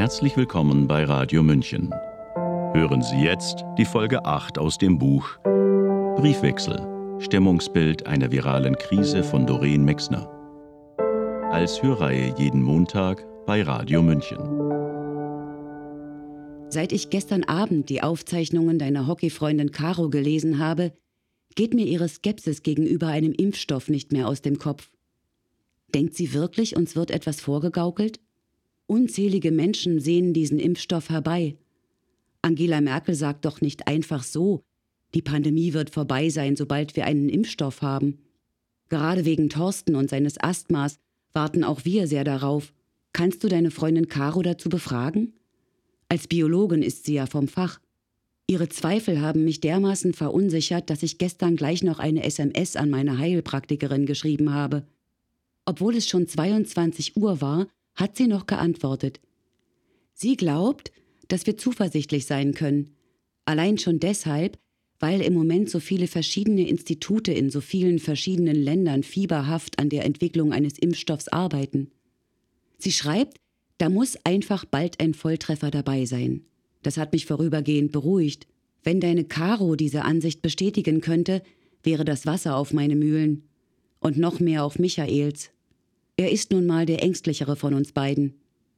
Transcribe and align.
Herzlich 0.00 0.34
willkommen 0.34 0.88
bei 0.88 1.04
Radio 1.04 1.42
München. 1.42 1.90
Hören 2.72 3.02
Sie 3.02 3.22
jetzt 3.22 3.66
die 3.76 3.84
Folge 3.84 4.24
8 4.24 4.58
aus 4.58 4.78
dem 4.78 4.98
Buch 4.98 5.36
Briefwechsel. 6.16 7.18
Stimmungsbild 7.18 8.06
einer 8.06 8.32
viralen 8.32 8.76
Krise 8.76 9.22
von 9.22 9.46
Doreen 9.46 9.84
Mexner. 9.84 10.26
Als 11.50 11.82
Hörreihe 11.82 12.34
jeden 12.38 12.62
Montag 12.62 13.26
bei 13.44 13.62
Radio 13.62 14.00
München. 14.00 14.38
Seit 16.70 16.92
ich 16.92 17.10
gestern 17.10 17.44
Abend 17.44 17.90
die 17.90 18.02
Aufzeichnungen 18.02 18.78
deiner 18.78 19.06
Hockeyfreundin 19.06 19.70
Caro 19.70 20.08
gelesen 20.08 20.58
habe, 20.58 20.94
geht 21.56 21.74
mir 21.74 21.84
ihre 21.84 22.08
Skepsis 22.08 22.62
gegenüber 22.62 23.08
einem 23.08 23.32
Impfstoff 23.32 23.90
nicht 23.90 24.12
mehr 24.12 24.28
aus 24.28 24.40
dem 24.40 24.58
Kopf. 24.58 24.90
Denkt 25.94 26.14
sie 26.14 26.32
wirklich, 26.32 26.74
uns 26.74 26.96
wird 26.96 27.10
etwas 27.10 27.42
vorgegaukelt? 27.42 28.18
Unzählige 28.90 29.52
Menschen 29.52 30.00
sehen 30.00 30.32
diesen 30.32 30.58
Impfstoff 30.58 31.10
herbei. 31.10 31.56
Angela 32.42 32.80
Merkel 32.80 33.14
sagt 33.14 33.44
doch 33.44 33.60
nicht 33.60 33.86
einfach 33.86 34.24
so, 34.24 34.64
die 35.14 35.22
Pandemie 35.22 35.74
wird 35.74 35.90
vorbei 35.90 36.28
sein, 36.28 36.56
sobald 36.56 36.96
wir 36.96 37.04
einen 37.04 37.28
Impfstoff 37.28 37.82
haben. 37.82 38.18
Gerade 38.88 39.24
wegen 39.24 39.48
Thorsten 39.48 39.94
und 39.94 40.10
seines 40.10 40.40
Asthmas 40.42 40.98
warten 41.32 41.62
auch 41.62 41.84
wir 41.84 42.08
sehr 42.08 42.24
darauf. 42.24 42.72
Kannst 43.12 43.44
du 43.44 43.48
deine 43.48 43.70
Freundin 43.70 44.08
Caro 44.08 44.42
dazu 44.42 44.68
befragen? 44.68 45.34
Als 46.08 46.26
Biologin 46.26 46.82
ist 46.82 47.04
sie 47.04 47.14
ja 47.14 47.26
vom 47.26 47.46
Fach. 47.46 47.78
Ihre 48.48 48.68
Zweifel 48.70 49.20
haben 49.20 49.44
mich 49.44 49.60
dermaßen 49.60 50.14
verunsichert, 50.14 50.90
dass 50.90 51.04
ich 51.04 51.18
gestern 51.18 51.54
gleich 51.54 51.84
noch 51.84 52.00
eine 52.00 52.24
SMS 52.24 52.74
an 52.74 52.90
meine 52.90 53.18
Heilpraktikerin 53.18 54.04
geschrieben 54.04 54.52
habe. 54.52 54.84
Obwohl 55.64 55.94
es 55.94 56.08
schon 56.08 56.26
22 56.26 57.16
Uhr 57.16 57.40
war, 57.40 57.68
hat 58.00 58.16
sie 58.16 58.26
noch 58.26 58.46
geantwortet. 58.46 59.20
Sie 60.14 60.36
glaubt, 60.36 60.90
dass 61.28 61.46
wir 61.46 61.56
zuversichtlich 61.56 62.26
sein 62.26 62.54
können. 62.54 62.96
Allein 63.44 63.78
schon 63.78 64.00
deshalb, 64.00 64.58
weil 64.98 65.20
im 65.22 65.34
Moment 65.34 65.70
so 65.70 65.80
viele 65.80 66.06
verschiedene 66.06 66.68
Institute 66.68 67.32
in 67.32 67.50
so 67.50 67.60
vielen 67.60 67.98
verschiedenen 67.98 68.56
Ländern 68.56 69.02
fieberhaft 69.02 69.78
an 69.78 69.88
der 69.88 70.04
Entwicklung 70.04 70.52
eines 70.52 70.78
Impfstoffs 70.78 71.28
arbeiten. 71.28 71.90
Sie 72.78 72.92
schreibt, 72.92 73.38
da 73.78 73.88
muss 73.88 74.18
einfach 74.24 74.64
bald 74.64 75.00
ein 75.00 75.14
Volltreffer 75.14 75.70
dabei 75.70 76.04
sein. 76.04 76.42
Das 76.82 76.96
hat 76.96 77.12
mich 77.12 77.26
vorübergehend 77.26 77.92
beruhigt. 77.92 78.46
Wenn 78.82 79.00
deine 79.00 79.24
Caro 79.24 79.76
diese 79.76 80.04
Ansicht 80.04 80.42
bestätigen 80.42 81.00
könnte, 81.00 81.42
wäre 81.82 82.04
das 82.04 82.26
Wasser 82.26 82.56
auf 82.56 82.72
meine 82.72 82.96
Mühlen. 82.96 83.48
Und 84.00 84.18
noch 84.18 84.40
mehr 84.40 84.64
auf 84.64 84.78
Michaels. 84.78 85.50
Er 86.20 86.30
ist 86.30 86.50
nun 86.50 86.66
mal 86.66 86.84
der 86.84 87.02
ängstlichere 87.02 87.56
von 87.56 87.72
uns 87.72 87.92
beiden. 87.92 88.34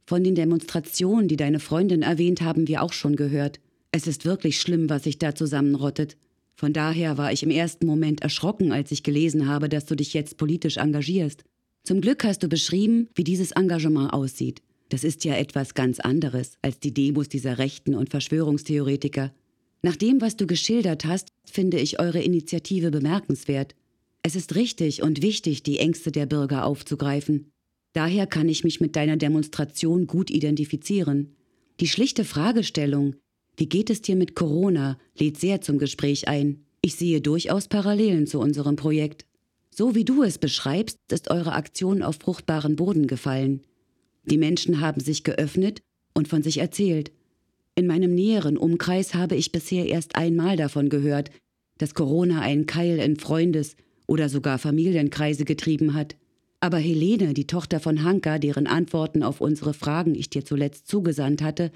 Von 0.06 0.22
den 0.22 0.36
Demonstrationen, 0.36 1.26
die 1.26 1.34
deine 1.34 1.58
Freundin 1.58 2.02
erwähnt, 2.02 2.40
haben 2.40 2.68
wir 2.68 2.84
auch 2.84 2.92
schon 2.92 3.16
gehört. 3.16 3.58
Es 3.90 4.06
ist 4.06 4.24
wirklich 4.24 4.60
schlimm, 4.60 4.88
was 4.88 5.02
sich 5.02 5.18
da 5.18 5.34
zusammenrottet. 5.34 6.16
Von 6.54 6.72
daher 6.72 7.18
war 7.18 7.32
ich 7.32 7.42
im 7.42 7.50
ersten 7.50 7.84
Moment 7.84 8.22
erschrocken, 8.22 8.70
als 8.70 8.92
ich 8.92 9.02
gelesen 9.02 9.48
habe, 9.48 9.68
dass 9.68 9.86
du 9.86 9.96
dich 9.96 10.14
jetzt 10.14 10.36
politisch 10.36 10.76
engagierst. 10.76 11.42
Zum 11.82 12.00
Glück 12.00 12.22
hast 12.22 12.44
du 12.44 12.48
beschrieben, 12.48 13.08
wie 13.16 13.24
dieses 13.24 13.50
Engagement 13.50 14.12
aussieht. 14.12 14.62
Das 14.90 15.02
ist 15.02 15.24
ja 15.24 15.34
etwas 15.34 15.74
ganz 15.74 15.98
anderes 15.98 16.58
als 16.62 16.78
die 16.78 16.94
Demos 16.94 17.28
dieser 17.28 17.58
Rechten 17.58 17.96
und 17.96 18.10
Verschwörungstheoretiker. 18.10 19.34
Nach 19.82 19.96
dem, 19.96 20.20
was 20.20 20.36
du 20.36 20.46
geschildert 20.46 21.06
hast, 21.06 21.30
finde 21.44 21.80
ich 21.80 21.98
eure 21.98 22.22
Initiative 22.22 22.92
bemerkenswert. 22.92 23.74
Es 24.24 24.36
ist 24.36 24.54
richtig 24.54 25.02
und 25.02 25.20
wichtig, 25.20 25.64
die 25.64 25.78
Ängste 25.78 26.12
der 26.12 26.26
Bürger 26.26 26.64
aufzugreifen. 26.64 27.50
Daher 27.92 28.26
kann 28.26 28.48
ich 28.48 28.62
mich 28.62 28.80
mit 28.80 28.94
deiner 28.94 29.16
Demonstration 29.16 30.06
gut 30.06 30.30
identifizieren. 30.30 31.34
Die 31.80 31.88
schlichte 31.88 32.24
Fragestellung, 32.24 33.16
wie 33.56 33.68
geht 33.68 33.90
es 33.90 34.00
dir 34.00 34.14
mit 34.14 34.36
Corona, 34.36 34.96
lädt 35.18 35.38
sehr 35.38 35.60
zum 35.60 35.78
Gespräch 35.78 36.28
ein. 36.28 36.64
Ich 36.82 36.94
sehe 36.94 37.20
durchaus 37.20 37.68
Parallelen 37.68 38.26
zu 38.26 38.38
unserem 38.38 38.76
Projekt. 38.76 39.26
So 39.70 39.94
wie 39.94 40.04
du 40.04 40.22
es 40.22 40.38
beschreibst, 40.38 40.98
ist 41.10 41.30
eure 41.30 41.52
Aktion 41.52 42.02
auf 42.02 42.16
fruchtbaren 42.16 42.76
Boden 42.76 43.08
gefallen. 43.08 43.62
Die 44.24 44.38
Menschen 44.38 44.80
haben 44.80 45.00
sich 45.00 45.24
geöffnet 45.24 45.82
und 46.14 46.28
von 46.28 46.42
sich 46.42 46.58
erzählt. 46.58 47.10
In 47.74 47.86
meinem 47.86 48.14
näheren 48.14 48.56
Umkreis 48.56 49.14
habe 49.14 49.34
ich 49.34 49.50
bisher 49.50 49.86
erst 49.86 50.14
einmal 50.14 50.56
davon 50.56 50.90
gehört, 50.90 51.30
dass 51.78 51.94
Corona 51.94 52.40
einen 52.40 52.66
Keil 52.66 52.98
in 52.98 53.16
Freundes- 53.16 53.76
oder 54.12 54.28
sogar 54.28 54.58
Familienkreise 54.58 55.46
getrieben 55.46 55.94
hat. 55.94 56.16
Aber 56.60 56.76
Helene, 56.76 57.32
die 57.32 57.46
Tochter 57.46 57.80
von 57.80 58.04
Hanka, 58.04 58.38
deren 58.38 58.66
Antworten 58.66 59.22
auf 59.22 59.40
unsere 59.40 59.72
Fragen 59.72 60.14
ich 60.14 60.28
dir 60.28 60.44
zuletzt 60.44 60.86
zugesandt 60.86 61.40
hatte, 61.40 61.72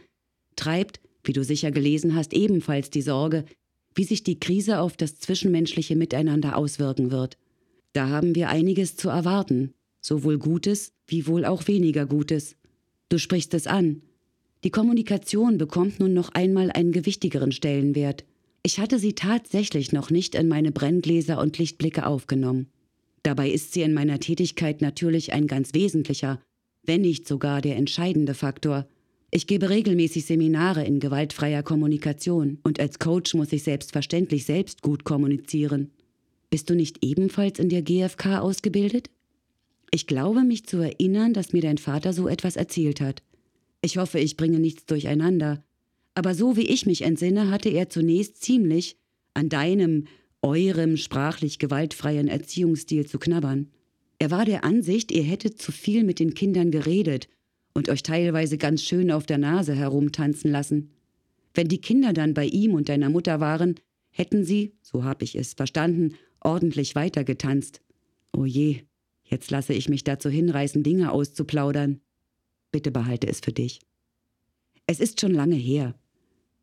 treibt, 0.54 1.00
wie 1.24 1.32
du 1.32 1.42
sicher 1.42 1.70
gelesen 1.70 2.14
hast, 2.14 2.34
ebenfalls 2.34 2.90
die 2.90 3.00
Sorge, 3.00 3.46
wie 3.94 4.04
sich 4.04 4.22
die 4.22 4.38
Krise 4.38 4.80
auf 4.80 4.98
das 4.98 5.18
zwischenmenschliche 5.18 5.96
Miteinander 5.96 6.58
auswirken 6.58 7.10
wird. 7.10 7.38
Da 7.94 8.10
haben 8.10 8.34
wir 8.34 8.50
einiges 8.50 8.96
zu 8.96 9.08
erwarten, 9.08 9.72
sowohl 10.02 10.36
Gutes 10.38 10.92
wie 11.06 11.26
wohl 11.26 11.46
auch 11.46 11.66
weniger 11.68 12.04
Gutes. 12.04 12.56
Du 13.08 13.16
sprichst 13.16 13.54
es 13.54 13.66
an. 13.66 14.02
Die 14.62 14.70
Kommunikation 14.70 15.56
bekommt 15.56 16.00
nun 16.00 16.12
noch 16.12 16.34
einmal 16.34 16.70
einen 16.70 16.92
gewichtigeren 16.92 17.50
Stellenwert. 17.50 18.26
Ich 18.66 18.80
hatte 18.80 18.98
sie 18.98 19.12
tatsächlich 19.12 19.92
noch 19.92 20.10
nicht 20.10 20.34
in 20.34 20.48
meine 20.48 20.72
Brenngläser 20.72 21.40
und 21.40 21.56
Lichtblicke 21.56 22.04
aufgenommen. 22.04 22.66
Dabei 23.22 23.48
ist 23.48 23.72
sie 23.72 23.82
in 23.82 23.94
meiner 23.94 24.18
Tätigkeit 24.18 24.82
natürlich 24.82 25.32
ein 25.32 25.46
ganz 25.46 25.72
wesentlicher, 25.72 26.40
wenn 26.82 27.02
nicht 27.02 27.28
sogar 27.28 27.60
der 27.60 27.76
entscheidende 27.76 28.34
Faktor. 28.34 28.88
Ich 29.30 29.46
gebe 29.46 29.70
regelmäßig 29.70 30.26
Seminare 30.26 30.84
in 30.84 30.98
gewaltfreier 30.98 31.62
Kommunikation 31.62 32.58
und 32.64 32.80
als 32.80 32.98
Coach 32.98 33.34
muss 33.34 33.52
ich 33.52 33.62
selbstverständlich 33.62 34.46
selbst 34.46 34.82
gut 34.82 35.04
kommunizieren. 35.04 35.92
Bist 36.50 36.68
du 36.68 36.74
nicht 36.74 37.04
ebenfalls 37.04 37.60
in 37.60 37.68
der 37.68 37.82
GfK 37.82 38.40
ausgebildet? 38.40 39.10
Ich 39.92 40.08
glaube 40.08 40.42
mich 40.42 40.66
zu 40.66 40.78
erinnern, 40.78 41.34
dass 41.34 41.52
mir 41.52 41.62
dein 41.62 41.78
Vater 41.78 42.12
so 42.12 42.26
etwas 42.26 42.56
erzählt 42.56 43.00
hat. 43.00 43.22
Ich 43.80 43.96
hoffe, 43.96 44.18
ich 44.18 44.36
bringe 44.36 44.58
nichts 44.58 44.86
durcheinander 44.86 45.62
aber 46.16 46.34
so 46.34 46.56
wie 46.56 46.66
ich 46.66 46.86
mich 46.86 47.02
entsinne, 47.02 47.50
hatte 47.50 47.68
er 47.68 47.90
zunächst 47.90 48.42
ziemlich 48.42 48.96
an 49.34 49.50
deinem, 49.50 50.06
eurem 50.40 50.96
sprachlich 50.96 51.58
gewaltfreien 51.58 52.26
Erziehungsstil 52.26 53.06
zu 53.06 53.18
knabbern. 53.18 53.70
Er 54.18 54.30
war 54.30 54.46
der 54.46 54.64
Ansicht, 54.64 55.12
ihr 55.12 55.22
hättet 55.22 55.60
zu 55.60 55.72
viel 55.72 56.04
mit 56.04 56.18
den 56.18 56.32
Kindern 56.32 56.70
geredet 56.70 57.28
und 57.74 57.90
euch 57.90 58.02
teilweise 58.02 58.56
ganz 58.56 58.82
schön 58.82 59.10
auf 59.10 59.26
der 59.26 59.36
Nase 59.36 59.74
herumtanzen 59.74 60.50
lassen. 60.50 60.90
Wenn 61.52 61.68
die 61.68 61.82
Kinder 61.82 62.14
dann 62.14 62.32
bei 62.32 62.46
ihm 62.46 62.72
und 62.72 62.88
deiner 62.88 63.10
Mutter 63.10 63.40
waren, 63.40 63.74
hätten 64.08 64.42
sie, 64.42 64.72
so 64.80 65.04
hab 65.04 65.20
ich 65.20 65.36
es 65.36 65.52
verstanden, 65.52 66.14
ordentlich 66.40 66.94
weitergetanzt. 66.94 67.82
Oh 68.34 68.46
je, 68.46 68.84
jetzt 69.24 69.50
lasse 69.50 69.74
ich 69.74 69.90
mich 69.90 70.02
dazu 70.02 70.30
hinreißen, 70.30 70.82
Dinge 70.82 71.12
auszuplaudern. 71.12 72.00
Bitte 72.72 72.90
behalte 72.90 73.26
es 73.26 73.40
für 73.40 73.52
dich. 73.52 73.80
Es 74.86 74.98
ist 75.00 75.20
schon 75.20 75.32
lange 75.32 75.56
her, 75.56 75.94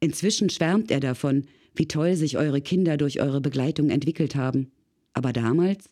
Inzwischen 0.03 0.49
schwärmt 0.49 0.91
er 0.91 0.99
davon, 0.99 1.45
wie 1.75 1.87
toll 1.87 2.17
sich 2.17 2.37
eure 2.37 2.59
Kinder 2.59 2.97
durch 2.97 3.21
eure 3.21 3.39
Begleitung 3.39 3.89
entwickelt 3.89 4.35
haben. 4.35 4.69
Aber 5.13 5.31
damals? 5.31 5.89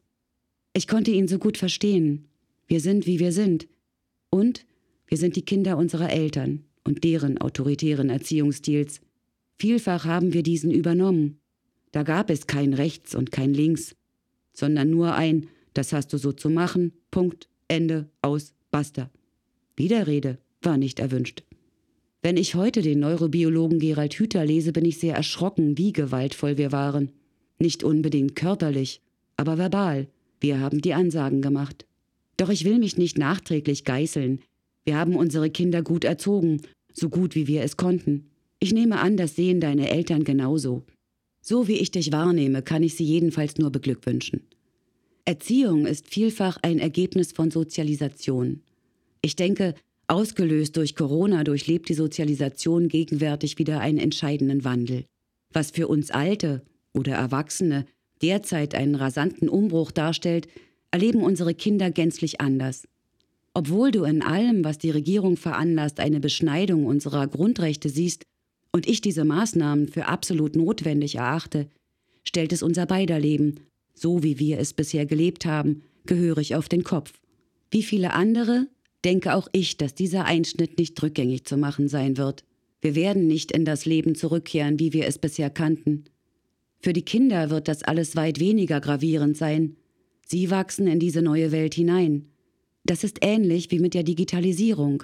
Ich 0.73 0.85
konnte 0.89 1.11
ihn 1.11 1.29
so 1.29 1.39
gut 1.39 1.57
verstehen. 1.57 2.27
Wir 2.67 2.81
sind, 2.81 3.05
wie 3.05 3.19
wir 3.19 3.31
sind. 3.31 3.69
Und 4.29 4.65
wir 5.07 5.17
sind 5.17 5.37
die 5.37 5.45
Kinder 5.45 5.77
unserer 5.77 6.11
Eltern 6.11 6.65
und 6.83 7.05
deren 7.05 7.37
autoritären 7.37 8.09
Erziehungsstils. 8.09 8.99
Vielfach 9.57 10.03
haben 10.03 10.33
wir 10.33 10.43
diesen 10.43 10.71
übernommen. 10.71 11.39
Da 11.93 12.03
gab 12.03 12.29
es 12.29 12.47
kein 12.47 12.73
Rechts 12.73 13.15
und 13.15 13.31
kein 13.31 13.53
Links, 13.53 13.95
sondern 14.51 14.89
nur 14.89 15.15
ein, 15.15 15.47
das 15.73 15.93
hast 15.93 16.11
du 16.11 16.17
so 16.17 16.33
zu 16.33 16.49
machen, 16.49 16.91
Punkt, 17.11 17.47
Ende, 17.69 18.09
aus, 18.21 18.55
basta. 18.71 19.09
Widerrede 19.77 20.37
war 20.61 20.75
nicht 20.75 20.99
erwünscht. 20.99 21.43
Wenn 22.23 22.37
ich 22.37 22.53
heute 22.53 22.83
den 22.83 22.99
Neurobiologen 22.99 23.79
Gerald 23.79 24.13
Hüther 24.13 24.45
lese, 24.45 24.71
bin 24.73 24.85
ich 24.85 24.99
sehr 24.99 25.15
erschrocken, 25.15 25.79
wie 25.79 25.91
gewaltvoll 25.91 26.57
wir 26.57 26.71
waren. 26.71 27.11
Nicht 27.57 27.83
unbedingt 27.83 28.35
körperlich, 28.35 29.01
aber 29.37 29.57
verbal. 29.57 30.07
Wir 30.39 30.59
haben 30.59 30.81
die 30.81 30.93
Ansagen 30.93 31.41
gemacht. 31.41 31.87
Doch 32.37 32.49
ich 32.49 32.63
will 32.63 32.77
mich 32.77 32.97
nicht 32.97 33.17
nachträglich 33.17 33.85
geißeln. 33.85 34.39
Wir 34.85 34.97
haben 34.97 35.15
unsere 35.15 35.49
Kinder 35.49 35.81
gut 35.81 36.03
erzogen, 36.03 36.61
so 36.93 37.09
gut 37.09 37.33
wie 37.33 37.47
wir 37.47 37.63
es 37.63 37.75
konnten. 37.75 38.29
Ich 38.59 38.71
nehme 38.71 38.99
an, 38.99 39.17
das 39.17 39.35
sehen 39.35 39.59
deine 39.59 39.89
Eltern 39.89 40.23
genauso. 40.23 40.83
So 41.41 41.67
wie 41.67 41.77
ich 41.77 41.89
dich 41.89 42.11
wahrnehme, 42.11 42.61
kann 42.61 42.83
ich 42.83 42.95
sie 42.95 43.03
jedenfalls 43.03 43.57
nur 43.57 43.71
beglückwünschen. 43.71 44.41
Erziehung 45.25 45.87
ist 45.87 46.07
vielfach 46.07 46.57
ein 46.61 46.77
Ergebnis 46.77 47.31
von 47.31 47.49
Sozialisation. 47.49 48.61
Ich 49.23 49.35
denke, 49.35 49.73
Ausgelöst 50.07 50.75
durch 50.77 50.95
Corona 50.95 51.43
durchlebt 51.43 51.89
die 51.89 51.93
Sozialisation 51.93 52.87
gegenwärtig 52.87 53.57
wieder 53.57 53.79
einen 53.79 53.97
entscheidenden 53.97 54.63
Wandel. 54.63 55.05
Was 55.53 55.71
für 55.71 55.87
uns 55.87 56.11
Alte 56.11 56.63
oder 56.93 57.13
Erwachsene 57.13 57.85
derzeit 58.21 58.75
einen 58.75 58.95
rasanten 58.95 59.49
Umbruch 59.49 59.91
darstellt, 59.91 60.47
erleben 60.91 61.23
unsere 61.23 61.53
Kinder 61.53 61.91
gänzlich 61.91 62.41
anders. 62.41 62.87
Obwohl 63.53 63.91
du 63.91 64.03
in 64.03 64.21
allem, 64.21 64.63
was 64.63 64.77
die 64.77 64.91
Regierung 64.91 65.37
veranlasst, 65.37 65.99
eine 65.99 66.19
Beschneidung 66.19 66.85
unserer 66.85 67.27
Grundrechte 67.27 67.89
siehst 67.89 68.23
und 68.71 68.87
ich 68.87 69.01
diese 69.01 69.25
Maßnahmen 69.25 69.87
für 69.89 70.05
absolut 70.05 70.55
notwendig 70.55 71.15
erachte, 71.15 71.67
stellt 72.23 72.53
es 72.53 72.63
unser 72.63 72.85
beider 72.85 73.19
Leben, 73.19 73.55
so 73.93 74.23
wie 74.23 74.39
wir 74.39 74.59
es 74.59 74.73
bisher 74.73 75.05
gelebt 75.05 75.45
haben, 75.45 75.83
gehörig 76.05 76.55
auf 76.55 76.69
den 76.69 76.83
Kopf. 76.83 77.19
Wie 77.71 77.83
viele 77.83 78.13
andere 78.13 78.67
denke 79.03 79.33
auch 79.33 79.47
ich, 79.51 79.77
dass 79.77 79.95
dieser 79.95 80.25
Einschnitt 80.25 80.77
nicht 80.77 81.01
rückgängig 81.01 81.45
zu 81.45 81.57
machen 81.57 81.87
sein 81.87 82.17
wird. 82.17 82.43
Wir 82.81 82.95
werden 82.95 83.27
nicht 83.27 83.51
in 83.51 83.65
das 83.65 83.85
Leben 83.85 84.15
zurückkehren, 84.15 84.79
wie 84.79 84.93
wir 84.93 85.07
es 85.07 85.17
bisher 85.17 85.49
kannten. 85.49 86.05
Für 86.79 86.93
die 86.93 87.03
Kinder 87.03 87.49
wird 87.49 87.67
das 87.67 87.83
alles 87.83 88.15
weit 88.15 88.39
weniger 88.39 88.81
gravierend 88.81 89.37
sein. 89.37 89.75
Sie 90.25 90.49
wachsen 90.49 90.87
in 90.87 90.99
diese 90.99 91.21
neue 91.21 91.51
Welt 91.51 91.75
hinein. 91.75 92.27
Das 92.83 93.03
ist 93.03 93.19
ähnlich 93.21 93.69
wie 93.69 93.79
mit 93.79 93.93
der 93.93 94.03
Digitalisierung. 94.03 95.03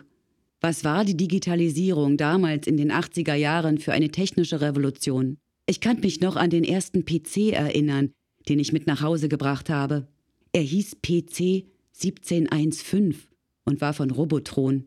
Was 0.60 0.84
war 0.84 1.06
die 1.06 1.16
Digitalisierung 1.16 2.18
damals 2.18 2.66
in 2.66 2.78
den 2.78 2.92
80er 2.92 3.36
Jahren 3.36 3.78
für 3.78 3.94
eine 3.94 4.10
technische 4.10 4.60
Revolution? 4.60 5.38
Ich 5.68 5.82
kann 5.82 6.00
mich 6.00 6.20
noch 6.20 6.36
an 6.36 6.50
den 6.50 6.64
ersten 6.64 7.06
PC 7.06 7.54
erinnern, 7.54 8.12
den 8.50 8.58
ich 8.58 8.74
mit 8.74 8.88
nach 8.88 9.02
Hause 9.02 9.30
gebracht 9.30 9.70
habe. 9.70 10.08
Er 10.54 10.62
hieß 10.62 10.96
PC 11.02 11.66
1715 11.94 13.37
und 13.68 13.82
war 13.82 13.94
von 13.94 14.10
Robotron. 14.10 14.86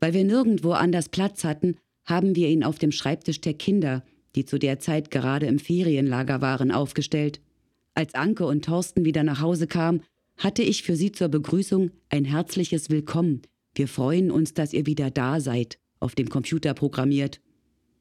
Weil 0.00 0.14
wir 0.14 0.24
nirgendwo 0.24 0.72
anders 0.72 1.08
Platz 1.08 1.44
hatten, 1.44 1.76
haben 2.04 2.34
wir 2.34 2.48
ihn 2.48 2.64
auf 2.64 2.78
dem 2.78 2.90
Schreibtisch 2.90 3.40
der 3.40 3.54
Kinder, 3.54 4.04
die 4.34 4.44
zu 4.44 4.58
der 4.58 4.80
Zeit 4.80 5.12
gerade 5.12 5.46
im 5.46 5.60
Ferienlager 5.60 6.40
waren, 6.40 6.72
aufgestellt. 6.72 7.40
Als 7.94 8.14
Anke 8.14 8.46
und 8.46 8.64
Thorsten 8.64 9.04
wieder 9.04 9.22
nach 9.22 9.40
Hause 9.40 9.68
kamen, 9.68 10.02
hatte 10.36 10.62
ich 10.62 10.82
für 10.82 10.96
sie 10.96 11.12
zur 11.12 11.28
Begrüßung 11.28 11.92
ein 12.08 12.24
herzliches 12.24 12.90
Willkommen. 12.90 13.42
Wir 13.74 13.86
freuen 13.86 14.32
uns, 14.32 14.54
dass 14.54 14.72
ihr 14.72 14.86
wieder 14.86 15.10
da 15.10 15.38
seid, 15.38 15.78
auf 16.00 16.16
dem 16.16 16.28
Computer 16.28 16.74
programmiert. 16.74 17.40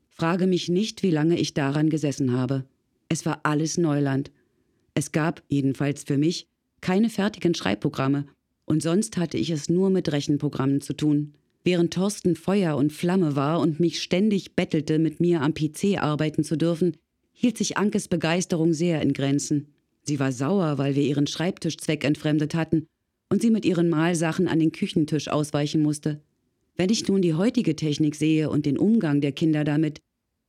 Frage 0.10 0.48
mich 0.48 0.70
nicht, 0.70 1.04
wie 1.04 1.12
lange 1.12 1.38
ich 1.38 1.54
daran 1.54 1.90
gesessen 1.90 2.34
habe. 2.34 2.66
Es 3.10 3.28
war 3.28 3.42
alles 3.44 3.78
Neuland. 3.78 4.32
Es 4.96 5.12
gab, 5.12 5.44
jedenfalls 5.50 6.04
für 6.04 6.18
mich, 6.18 6.48
keine 6.82 7.10
fertigen 7.10 7.54
Schreibprogramme, 7.54 8.26
und 8.69 8.83
sonst 8.83 9.18
hatte 9.18 9.38
ich 9.38 9.50
es 9.50 9.68
nur 9.68 9.89
mit 9.89 10.12
Rechenprogrammen 10.12 10.80
zu 10.80 10.94
tun. 10.94 11.33
Während 11.63 11.94
Thorsten 11.94 12.36
Feuer 12.36 12.77
und 12.77 12.94
Flamme 12.94 13.36
war 13.36 13.60
und 13.60 13.80
mich 13.80 14.01
ständig 14.01 14.56
bettelte, 14.56 15.00
mit 15.00 15.19
mir 15.19 15.42
am 15.42 15.54
PC 15.54 15.98
arbeiten 15.98 16.44
zu 16.44 16.56
dürfen, 16.56 16.95
hielt 17.33 17.57
sich 17.57 17.77
Ankes 17.77 18.07
Begeisterung 18.07 18.74
sehr 18.74 19.01
in 19.01 19.13
Grenzen. 19.13 19.69
Sie 20.04 20.19
war 20.19 20.31
sauer, 20.31 20.77
weil 20.77 20.95
wir 20.95 21.04
ihren 21.04 21.27
Schreibtisch 21.27 21.77
zweckentfremdet 21.77 22.54
hatten 22.54 22.86
und 23.30 23.42
sie 23.42 23.50
mit 23.50 23.66
ihren 23.66 23.89
Malsachen 23.89 24.48
an 24.48 24.60
den 24.60 24.72
Küchentisch 24.72 25.27
ausweichen 25.30 25.81
musste. 25.81 26.22
Wenn 26.75 26.92
ich 26.92 27.07
nun 27.07 27.22
die 27.22 27.33
heutige 27.33 27.75
Technik 27.75 28.15
sehe 28.15 28.50
und 28.50 28.65
den 28.65 28.77
Umgang 28.77 29.19
der 29.19 29.31
Kinder 29.31 29.63
damit, 29.63 30.00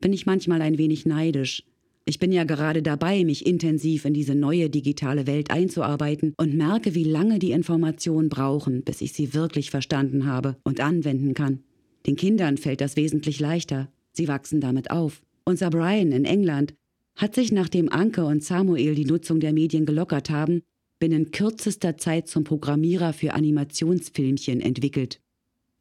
bin 0.01 0.13
ich 0.13 0.27
manchmal 0.27 0.63
ein 0.63 0.79
wenig 0.79 1.07
neidisch. 1.07 1.65
Ich 2.11 2.19
bin 2.19 2.33
ja 2.33 2.43
gerade 2.43 2.83
dabei, 2.83 3.25
mich 3.25 3.47
intensiv 3.47 4.05
in 4.05 4.15
diese 4.15 4.35
neue 4.35 4.69
digitale 4.69 5.29
Welt 5.29 5.53
einzuarbeiten 5.53 6.35
und 6.37 6.57
merke, 6.57 6.97
wie 6.97 7.05
lange 7.05 7.39
die 7.39 7.53
Informationen 7.53 8.29
brauchen, 8.29 8.83
bis 8.83 9.01
ich 9.01 9.13
sie 9.13 9.33
wirklich 9.33 9.71
verstanden 9.71 10.27
habe 10.27 10.57
und 10.65 10.81
anwenden 10.81 11.35
kann. 11.35 11.61
Den 12.09 12.17
Kindern 12.17 12.57
fällt 12.57 12.81
das 12.81 12.97
wesentlich 12.97 13.39
leichter. 13.39 13.93
Sie 14.11 14.27
wachsen 14.27 14.61
damit 14.61 14.91
auf. 14.91 15.23
Unser 15.45 15.71
Brian 15.71 16.11
in 16.11 16.25
England 16.25 16.75
hat 17.15 17.37
sich, 17.37 17.53
nachdem 17.53 17.89
Anke 17.89 18.25
und 18.25 18.43
Samuel 18.43 18.97
die 18.97 19.05
Nutzung 19.05 19.39
der 19.39 19.53
Medien 19.53 19.87
gelockert 19.87 20.31
haben, 20.31 20.63
binnen 20.99 21.31
kürzester 21.31 21.97
Zeit 21.97 22.27
zum 22.27 22.43
Programmierer 22.43 23.13
für 23.13 23.35
Animationsfilmchen 23.35 24.61
entwickelt. 24.61 25.21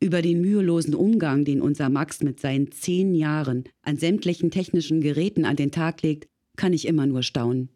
Über 0.01 0.21
den 0.21 0.39
mühelosen 0.39 0.95
Umgang, 0.95 1.43
den 1.43 1.61
unser 1.61 1.89
Max 1.89 2.23
mit 2.23 2.39
seinen 2.39 2.71
zehn 2.71 3.15
Jahren 3.15 3.65
an 3.81 3.97
sämtlichen 3.97 4.49
technischen 4.49 5.01
Geräten 5.01 5.43
an 5.43 5.57
den 5.57 5.71
Tag 5.71 6.01
legt, 6.01 6.27
kann 6.55 6.71
ich 6.71 6.87
immer 6.87 7.05
nur 7.05 7.21
staunen. 7.21 7.69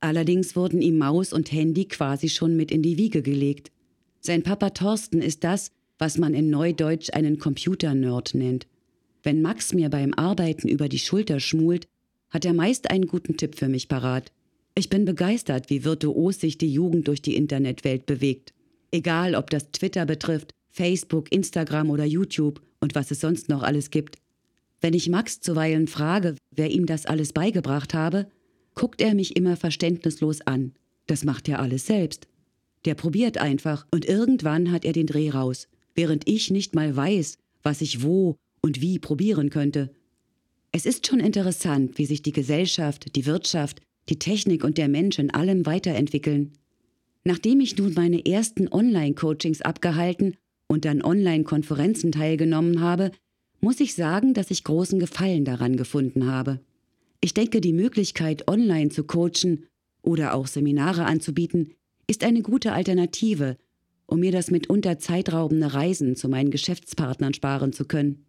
Allerdings 0.00 0.56
wurden 0.56 0.82
ihm 0.82 0.98
Maus 0.98 1.32
und 1.32 1.52
Handy 1.52 1.86
quasi 1.86 2.28
schon 2.28 2.56
mit 2.56 2.70
in 2.70 2.82
die 2.82 2.98
Wiege 2.98 3.22
gelegt. 3.22 3.70
Sein 4.20 4.42
Papa 4.42 4.70
Thorsten 4.70 5.22
ist 5.22 5.42
das, 5.44 5.70
was 5.98 6.18
man 6.18 6.34
in 6.34 6.50
Neudeutsch 6.50 7.10
einen 7.12 7.38
Computernerd 7.38 8.34
nennt. 8.34 8.66
Wenn 9.22 9.42
Max 9.42 9.72
mir 9.74 9.88
beim 9.88 10.14
Arbeiten 10.14 10.68
über 10.68 10.88
die 10.88 10.98
Schulter 10.98 11.40
schmult, 11.40 11.86
hat 12.30 12.44
er 12.44 12.54
meist 12.54 12.90
einen 12.90 13.06
guten 13.06 13.36
Tipp 13.36 13.56
für 13.56 13.68
mich 13.68 13.88
parat. 13.88 14.32
Ich 14.74 14.88
bin 14.88 15.04
begeistert, 15.04 15.68
wie 15.68 15.84
virtuos 15.84 16.40
sich 16.40 16.56
die 16.58 16.72
Jugend 16.72 17.08
durch 17.08 17.22
die 17.22 17.36
Internetwelt 17.36 18.06
bewegt. 18.06 18.52
Egal, 18.92 19.34
ob 19.34 19.50
das 19.50 19.70
Twitter 19.72 20.06
betrifft, 20.06 20.54
Facebook, 20.70 21.32
Instagram 21.32 21.90
oder 21.90 22.04
YouTube 22.04 22.62
und 22.80 22.94
was 22.94 23.10
es 23.10 23.20
sonst 23.20 23.48
noch 23.48 23.62
alles 23.62 23.90
gibt. 23.90 24.16
Wenn 24.80 24.94
ich 24.94 25.08
Max 25.08 25.40
zuweilen 25.40 25.86
frage, 25.86 26.36
wer 26.50 26.70
ihm 26.70 26.86
das 26.86 27.06
alles 27.06 27.32
beigebracht 27.32 27.92
habe, 27.92 28.28
guckt 28.74 29.00
er 29.02 29.14
mich 29.14 29.36
immer 29.36 29.56
verständnislos 29.56 30.40
an. 30.42 30.72
Das 31.06 31.24
macht 31.24 31.48
er 31.48 31.60
alles 31.60 31.86
selbst. 31.86 32.28
Der 32.86 32.94
probiert 32.94 33.36
einfach 33.36 33.86
und 33.90 34.06
irgendwann 34.06 34.70
hat 34.70 34.84
er 34.84 34.92
den 34.92 35.06
Dreh 35.06 35.30
raus, 35.30 35.68
während 35.94 36.26
ich 36.28 36.50
nicht 36.50 36.74
mal 36.74 36.96
weiß, 36.96 37.36
was 37.62 37.82
ich 37.82 38.02
wo 38.02 38.36
und 38.62 38.80
wie 38.80 38.98
probieren 38.98 39.50
könnte. 39.50 39.90
Es 40.72 40.86
ist 40.86 41.06
schon 41.06 41.20
interessant, 41.20 41.98
wie 41.98 42.06
sich 42.06 42.22
die 42.22 42.32
Gesellschaft, 42.32 43.16
die 43.16 43.26
Wirtschaft, 43.26 43.80
die 44.08 44.18
Technik 44.18 44.64
und 44.64 44.78
der 44.78 44.88
Mensch 44.88 45.18
in 45.18 45.30
allem 45.30 45.66
weiterentwickeln. 45.66 46.52
Nachdem 47.24 47.60
ich 47.60 47.76
nun 47.76 47.92
meine 47.94 48.24
ersten 48.24 48.72
Online-Coachings 48.72 49.60
abgehalten 49.60 50.36
und 50.70 50.86
an 50.86 51.02
Online-Konferenzen 51.02 52.12
teilgenommen 52.12 52.80
habe, 52.80 53.10
muss 53.60 53.80
ich 53.80 53.96
sagen, 53.96 54.34
dass 54.34 54.52
ich 54.52 54.62
großen 54.62 55.00
Gefallen 55.00 55.44
daran 55.44 55.76
gefunden 55.76 56.26
habe. 56.26 56.60
Ich 57.20 57.34
denke, 57.34 57.60
die 57.60 57.72
Möglichkeit, 57.72 58.46
online 58.46 58.90
zu 58.90 59.02
coachen 59.02 59.66
oder 60.00 60.32
auch 60.32 60.46
Seminare 60.46 61.06
anzubieten, 61.06 61.72
ist 62.06 62.22
eine 62.22 62.42
gute 62.42 62.72
Alternative, 62.72 63.56
um 64.06 64.20
mir 64.20 64.30
das 64.30 64.52
mitunter 64.52 65.00
zeitraubende 65.00 65.74
Reisen 65.74 66.14
zu 66.14 66.28
meinen 66.28 66.52
Geschäftspartnern 66.52 67.34
sparen 67.34 67.72
zu 67.72 67.84
können. 67.84 68.26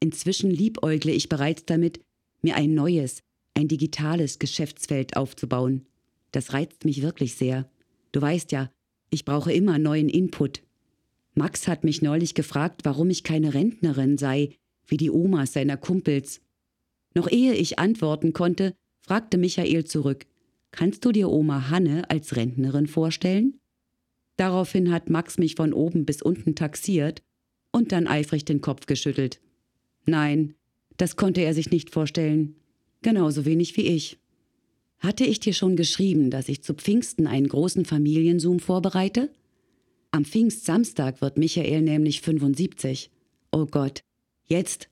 Inzwischen 0.00 0.50
liebäugle 0.50 1.12
ich 1.12 1.30
bereits 1.30 1.64
damit, 1.64 2.00
mir 2.42 2.56
ein 2.56 2.74
neues, 2.74 3.22
ein 3.54 3.68
digitales 3.68 4.38
Geschäftsfeld 4.38 5.16
aufzubauen. 5.16 5.86
Das 6.32 6.52
reizt 6.52 6.84
mich 6.84 7.00
wirklich 7.00 7.36
sehr. 7.36 7.70
Du 8.12 8.20
weißt 8.20 8.52
ja, 8.52 8.70
ich 9.08 9.24
brauche 9.24 9.50
immer 9.50 9.78
neuen 9.78 10.10
Input. 10.10 10.62
Max 11.34 11.68
hat 11.68 11.84
mich 11.84 12.02
neulich 12.02 12.34
gefragt, 12.34 12.82
warum 12.84 13.10
ich 13.10 13.22
keine 13.22 13.54
Rentnerin 13.54 14.18
sei, 14.18 14.56
wie 14.86 14.96
die 14.96 15.10
Omas 15.10 15.52
seiner 15.52 15.76
Kumpels. 15.76 16.40
Noch 17.14 17.30
ehe 17.30 17.54
ich 17.54 17.78
antworten 17.78 18.32
konnte, 18.32 18.74
fragte 19.00 19.38
Michael 19.38 19.84
zurück, 19.84 20.26
kannst 20.70 21.04
du 21.04 21.12
dir 21.12 21.30
Oma 21.30 21.70
Hanne 21.70 22.10
als 22.10 22.36
Rentnerin 22.36 22.86
vorstellen? 22.86 23.58
Daraufhin 24.36 24.90
hat 24.90 25.10
Max 25.10 25.38
mich 25.38 25.54
von 25.54 25.72
oben 25.72 26.04
bis 26.04 26.22
unten 26.22 26.54
taxiert 26.54 27.22
und 27.72 27.92
dann 27.92 28.06
eifrig 28.06 28.44
den 28.44 28.60
Kopf 28.60 28.86
geschüttelt. 28.86 29.40
Nein, 30.06 30.54
das 30.96 31.16
konnte 31.16 31.42
er 31.42 31.54
sich 31.54 31.70
nicht 31.70 31.90
vorstellen. 31.90 32.56
Genauso 33.02 33.44
wenig 33.44 33.76
wie 33.76 33.86
ich. 33.86 34.18
Hatte 34.98 35.24
ich 35.24 35.40
dir 35.40 35.54
schon 35.54 35.76
geschrieben, 35.76 36.30
dass 36.30 36.48
ich 36.48 36.62
zu 36.62 36.74
Pfingsten 36.74 37.26
einen 37.26 37.48
großen 37.48 37.84
Familienzoom 37.84 38.60
vorbereite? 38.60 39.30
Am 40.12 40.24
Pfingstsamstag 40.24 41.20
wird 41.20 41.38
Michael 41.38 41.82
nämlich 41.82 42.20
75. 42.20 43.10
Oh 43.52 43.66
Gott, 43.66 44.02
jetzt, 44.46 44.88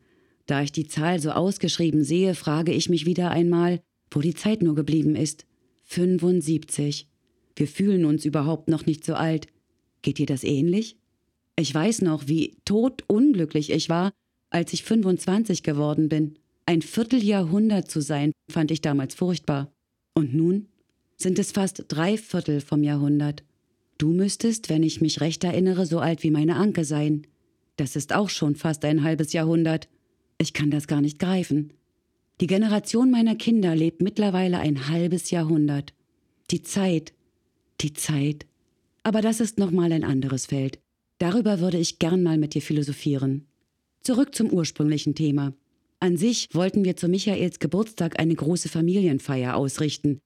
da 0.46 0.62
ich 0.62 0.70
die 0.70 0.86
Zahl 0.86 1.18
so 1.18 1.30
ausgeschrieben 1.30 2.04
sehe, 2.04 2.34
frage 2.34 2.72
ich 2.72 2.88
mich 2.88 3.04
wieder 3.04 3.30
einmal, 3.30 3.80
wo 4.10 4.20
die 4.20 4.34
Zeit 4.34 4.62
nur 4.62 4.76
geblieben 4.76 5.16
ist. 5.16 5.44
75. 5.84 7.08
Wir 7.56 7.66
fühlen 7.66 8.04
uns 8.04 8.24
überhaupt 8.24 8.68
noch 8.68 8.86
nicht 8.86 9.04
so 9.04 9.14
alt. 9.14 9.48
Geht 10.02 10.18
dir 10.18 10.26
das 10.26 10.44
ähnlich? 10.44 10.96
Ich 11.56 11.74
weiß 11.74 12.02
noch, 12.02 12.28
wie 12.28 12.56
todunglücklich 12.64 13.70
ich 13.70 13.88
war, 13.88 14.12
als 14.50 14.72
ich 14.72 14.84
25 14.84 15.64
geworden 15.64 16.08
bin. 16.08 16.38
Ein 16.66 16.82
Vierteljahrhundert 16.82 17.90
zu 17.90 18.00
sein, 18.00 18.32
fand 18.48 18.70
ich 18.70 18.80
damals 18.80 19.14
furchtbar. 19.14 19.72
Und 20.14 20.34
nun 20.34 20.68
sind 21.16 21.38
es 21.38 21.50
fast 21.50 21.86
drei 21.88 22.16
Viertel 22.16 22.60
vom 22.60 22.84
Jahrhundert. 22.84 23.42
Du 23.98 24.10
müsstest, 24.12 24.68
wenn 24.68 24.84
ich 24.84 25.00
mich 25.00 25.20
recht 25.20 25.42
erinnere, 25.42 25.84
so 25.84 25.98
alt 25.98 26.22
wie 26.22 26.30
meine 26.30 26.54
Anke 26.54 26.84
sein. 26.84 27.26
Das 27.76 27.96
ist 27.96 28.14
auch 28.14 28.28
schon 28.30 28.54
fast 28.54 28.84
ein 28.84 29.02
halbes 29.02 29.32
Jahrhundert. 29.32 29.88
Ich 30.38 30.52
kann 30.52 30.70
das 30.70 30.86
gar 30.86 31.00
nicht 31.00 31.18
greifen. 31.18 31.72
Die 32.40 32.46
Generation 32.46 33.10
meiner 33.10 33.34
Kinder 33.34 33.74
lebt 33.74 34.00
mittlerweile 34.00 34.60
ein 34.60 34.88
halbes 34.88 35.30
Jahrhundert. 35.30 35.94
Die 36.52 36.62
Zeit, 36.62 37.12
die 37.80 37.92
Zeit. 37.92 38.46
Aber 39.02 39.20
das 39.20 39.40
ist 39.40 39.58
nochmal 39.58 39.90
ein 39.90 40.04
anderes 40.04 40.46
Feld. 40.46 40.78
Darüber 41.18 41.58
würde 41.58 41.78
ich 41.78 41.98
gern 41.98 42.22
mal 42.22 42.38
mit 42.38 42.54
dir 42.54 42.62
philosophieren. 42.62 43.46
Zurück 44.02 44.34
zum 44.34 44.52
ursprünglichen 44.52 45.16
Thema. 45.16 45.54
An 45.98 46.16
sich 46.16 46.48
wollten 46.52 46.84
wir 46.84 46.96
zu 46.96 47.08
Michaels 47.08 47.58
Geburtstag 47.58 48.20
eine 48.20 48.36
große 48.36 48.68
Familienfeier 48.68 49.56
ausrichten. 49.56 50.20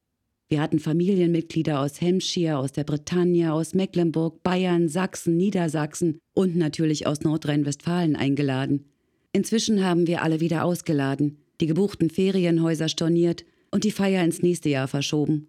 Wir 0.53 0.61
hatten 0.61 0.81
Familienmitglieder 0.81 1.81
aus 1.81 2.03
Hampshire, 2.03 2.59
aus 2.59 2.73
der 2.73 2.85
Bretagne, 2.85 3.55
aus 3.55 3.73
Mecklenburg, 3.73 4.43
Bayern, 4.43 4.87
Sachsen, 4.87 5.39
Niedersachsen 5.39 6.19
und 6.35 6.57
natürlich 6.57 7.07
aus 7.07 7.23
Nordrhein-Westfalen 7.23 8.17
eingeladen. 8.17 8.85
Inzwischen 9.33 9.83
haben 9.83 10.07
wir 10.07 10.23
alle 10.23 10.41
wieder 10.41 10.67
ausgeladen, 10.67 11.39
die 11.63 11.67
gebuchten 11.69 12.11
Ferienhäuser 12.11 12.91
storniert 12.91 13.47
und 13.71 13.85
die 13.85 13.91
Feier 13.91 14.23
ins 14.23 14.43
nächste 14.43 14.69
Jahr 14.69 14.89
verschoben. 14.89 15.47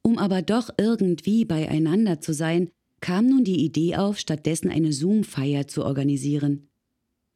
Um 0.00 0.16
aber 0.16 0.40
doch 0.40 0.70
irgendwie 0.78 1.44
beieinander 1.44 2.22
zu 2.22 2.32
sein, 2.32 2.70
kam 3.02 3.28
nun 3.28 3.44
die 3.44 3.62
Idee 3.62 3.96
auf, 3.96 4.18
stattdessen 4.18 4.70
eine 4.70 4.94
Zoom-Feier 4.94 5.68
zu 5.68 5.84
organisieren. 5.84 6.70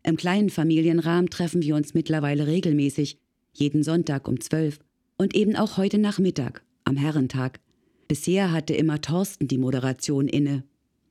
Im 0.03 0.17
kleinen 0.17 0.49
Familienrahmen 0.49 1.29
treffen 1.29 1.61
wir 1.61 1.77
uns 1.77 1.93
mittlerweile 1.93 2.47
regelmäßig, 2.47 3.19
jeden 3.53 3.83
Sonntag 3.83 4.27
um 4.29 4.41
zwölf 4.41 4.79
und 5.19 5.37
eben 5.37 5.57
auch 5.57 5.77
heute 5.77 5.99
Nachmittag, 5.99 6.63
am 6.87 6.97
Herrentag. 6.97 7.61
Bisher 8.09 8.53
hatte 8.53 8.75
immer 8.75 9.01
Thorsten 9.01 9.49
die 9.49 9.59
Moderation 9.59 10.29
inne. 10.29 10.65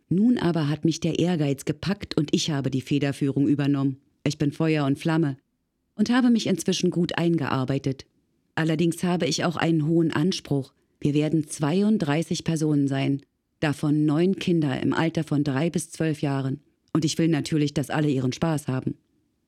Nun 0.09 0.37
aber 0.37 0.69
hat 0.69 0.85
mich 0.85 0.99
der 0.99 1.19
Ehrgeiz 1.19 1.65
gepackt 1.65 2.15
und 2.17 2.33
ich 2.33 2.51
habe 2.51 2.69
die 2.71 2.81
Federführung 2.81 3.47
übernommen. 3.47 3.97
Ich 4.23 4.37
bin 4.37 4.51
Feuer 4.51 4.85
und 4.85 4.97
Flamme 4.97 5.37
und 5.95 6.09
habe 6.09 6.29
mich 6.29 6.47
inzwischen 6.47 6.91
gut 6.91 7.17
eingearbeitet. 7.17 8.05
Allerdings 8.55 9.03
habe 9.03 9.25
ich 9.25 9.43
auch 9.43 9.57
einen 9.57 9.87
hohen 9.87 10.11
Anspruch. 10.11 10.73
Wir 10.99 11.13
werden 11.13 11.47
32 11.47 12.43
Personen 12.43 12.87
sein, 12.87 13.21
davon 13.59 14.05
neun 14.05 14.37
Kinder 14.37 14.81
im 14.81 14.93
Alter 14.93 15.23
von 15.23 15.43
drei 15.43 15.69
bis 15.69 15.91
zwölf 15.91 16.21
Jahren. 16.21 16.61
Und 16.93 17.03
ich 17.03 17.17
will 17.17 17.27
natürlich, 17.27 17.73
dass 17.73 17.89
alle 17.89 18.09
ihren 18.09 18.31
Spaß 18.31 18.67
haben. 18.67 18.95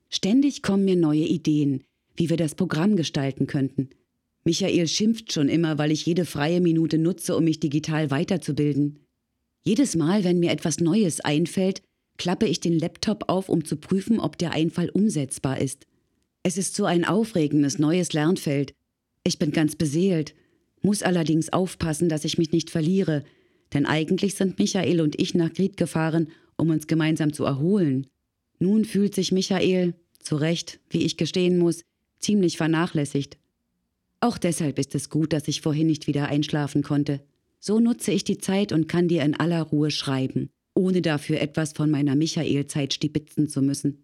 Ständig 0.10 0.62
kommen 0.62 0.86
mir 0.86 0.98
neue 0.98 1.26
Ideen, 1.26 1.84
wie 2.16 2.30
wir 2.30 2.38
das 2.38 2.56
Programm 2.56 2.96
gestalten 2.96 3.48
könnten. 3.48 3.90
Michael 4.48 4.88
schimpft 4.88 5.34
schon 5.34 5.50
immer, 5.50 5.78
weil 5.78 5.92
ich 5.92 6.06
jede 6.06 6.24
freie 6.24 6.62
Minute 6.62 6.98
nutze, 6.98 7.36
um 7.36 7.44
mich 7.44 7.60
digital 7.60 8.12
weiterzubilden. 8.12 9.00
Jedes 9.66 9.98
Mal, 9.98 10.24
wenn 10.24 10.40
mir 10.40 10.52
etwas 10.52 10.80
Neues 10.80 11.20
einfällt, 11.20 11.82
klappe 12.18 12.48
ich 12.48 12.62
den 12.62 12.80
Laptop 12.80 13.26
auf, 13.28 13.50
um 13.50 13.66
zu 13.66 13.76
prüfen, 13.76 14.22
ob 14.22 14.38
der 14.38 14.52
Einfall 14.52 14.88
umsetzbar 14.88 15.60
ist. 15.60 15.86
Es 16.44 16.58
ist 16.58 16.76
so 16.76 16.86
ein 16.86 17.04
aufregendes 17.04 17.78
neues 17.78 18.14
Lernfeld. 18.14 18.72
Ich 19.26 19.38
bin 19.38 19.52
ganz 19.52 19.76
beseelt, 19.76 20.34
muss 20.82 21.04
allerdings 21.04 21.52
aufpassen, 21.52 22.08
dass 22.08 22.24
ich 22.24 22.38
mich 22.38 22.54
nicht 22.54 22.70
verliere, 22.70 23.26
denn 23.74 23.86
eigentlich 23.86 24.36
sind 24.36 24.60
Michael 24.60 25.02
und 25.02 25.20
ich 25.20 25.36
nach 25.36 25.52
Gried 25.52 25.76
gefahren, 25.76 26.30
um 26.56 26.70
uns 26.70 26.88
gemeinsam 26.88 27.34
zu 27.34 27.44
erholen. 27.44 28.08
Nun 28.60 28.86
fühlt 28.86 29.14
sich 29.14 29.34
Michael, 29.34 29.94
zu 30.20 30.38
Recht, 30.38 30.80
wie 30.90 31.04
ich 31.04 31.18
gestehen 31.18 31.58
muss, 31.58 31.82
ziemlich 32.22 32.56
vernachlässigt. 32.56 33.38
Auch 34.20 34.38
deshalb 34.38 34.80
ist 34.80 34.96
es 34.96 35.10
gut, 35.10 35.34
dass 35.34 35.48
ich 35.48 35.62
vorhin 35.62 35.88
nicht 35.88 36.08
wieder 36.08 36.28
einschlafen 36.28 36.82
konnte. 36.82 37.22
So 37.60 37.80
nutze 37.80 38.12
ich 38.12 38.24
die 38.24 38.38
Zeit 38.38 38.72
und 38.72 38.88
kann 38.88 39.08
dir 39.08 39.24
in 39.24 39.36
aller 39.40 39.62
Ruhe 39.62 39.92
schreiben, 39.92 40.50
ohne 40.74 41.02
dafür 41.02 41.40
etwas 41.40 41.74
von 41.74 41.90
meiner 41.90 42.16
Michael-Zeit 42.16 42.94
stibitzen 42.94 43.48
zu 43.48 43.62
müssen. 43.62 44.04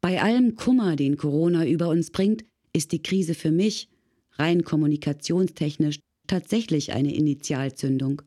Bei 0.00 0.22
allem 0.22 0.56
Kummer, 0.56 0.96
den 0.96 1.16
Corona 1.16 1.66
über 1.66 1.88
uns 1.88 2.10
bringt, 2.10 2.44
ist 2.72 2.92
die 2.92 3.02
Krise 3.02 3.34
für 3.34 3.50
mich, 3.50 3.88
rein 4.32 4.64
kommunikationstechnisch, 4.64 6.00
tatsächlich 6.26 6.92
eine 6.92 7.14
Initialzündung. 7.14 8.22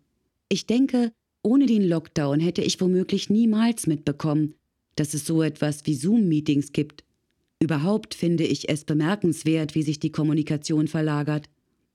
Ich 0.50 0.68
denke, 0.68 1.12
ohne 1.42 1.66
den 1.66 1.84
Lockdown 1.84 2.40
hätte 2.40 2.62
ich 2.62 2.80
womöglich 2.80 3.30
niemals 3.30 3.88
mitbekommen, 3.88 4.56
dass 4.96 5.14
es 5.14 5.26
so 5.26 5.42
etwas 5.42 5.86
wie 5.86 5.96
Zoom-Meetings 5.96 6.72
gibt. 6.72 7.04
Überhaupt 7.64 8.14
finde 8.14 8.44
ich 8.44 8.68
es 8.68 8.84
bemerkenswert, 8.84 9.74
wie 9.74 9.84
sich 9.84 9.98
die 9.98 10.12
Kommunikation 10.12 10.90
verlagert. 10.90 11.46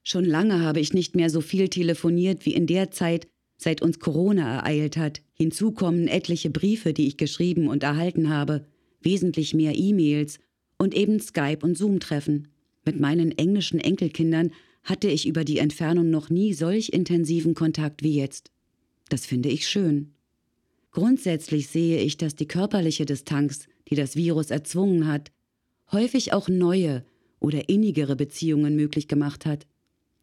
Schon 0.03 0.25
lange 0.25 0.63
habe 0.63 0.81
ich 0.81 0.95
nicht 0.95 1.15
mehr 1.15 1.29
so 1.29 1.43
viel 1.43 1.69
telefoniert 1.69 2.47
wie 2.47 2.55
in 2.55 2.67
der 2.67 2.91
Zeit, 2.91 3.27
seit 3.59 3.83
uns 3.83 3.99
Corona 3.99 4.61
ereilt 4.61 4.97
hat. 4.97 5.21
Hinzu 5.35 5.73
kommen 5.73 6.09
etliche 6.09 6.49
Briefe, 6.49 6.95
die 6.95 7.07
ich 7.07 7.19
geschrieben 7.19 7.69
und 7.69 7.83
erhalten 7.83 8.31
habe 8.31 8.65
wesentlich 9.03 9.53
mehr 9.53 9.77
E-Mails 9.77 10.39
und 10.79 10.95
eben 10.95 11.21
Skype 11.21 11.59
und 11.61 11.77
Zoom-Treffen. 11.77 12.49
Mit 12.87 12.99
meinen 12.99 13.37
englischen 13.37 13.79
Enkelkindern 13.79 14.53
hatte 14.85 15.09
ich 15.09 15.29
über 15.29 15.45
die 15.45 15.59
Entfernung 15.59 16.09
noch 16.09 16.31
nie 16.31 16.55
solch 16.55 16.89
intensiven 16.95 17.53
Kontakt 17.53 18.03
wie 18.03 18.17
jetzt. 18.17 18.51
Das 19.11 19.27
finde 19.27 19.51
ich 19.51 19.69
schön. 19.69 20.15
Grundsätzlich 20.93 21.67
sehe 21.69 22.01
ich, 22.01 22.17
dass 22.17 22.35
die 22.35 22.49
körperliche 22.49 23.05
Distanz, 23.05 23.69
die 23.91 23.97
das 23.97 24.17
Virus 24.17 24.51
erzwungen 24.51 25.07
hat, 25.07 25.31
häufig 25.93 26.33
auch 26.33 26.49
neue 26.49 27.05
oder 27.41 27.69
innigere 27.69 28.17
Beziehungen 28.17 28.77
möglich 28.77 29.09
gemacht 29.09 29.47
hat. 29.47 29.67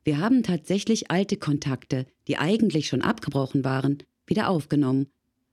Wir 0.03 0.19
haben 0.19 0.43
tatsächlich 0.43 1.09
alte 1.09 1.37
Kontakte, 1.37 2.05
die 2.27 2.37
eigentlich 2.37 2.87
schon 2.87 3.01
abgebrochen 3.01 3.63
waren, 3.63 3.99
wieder 4.27 4.49
aufgenommen, 4.49 5.07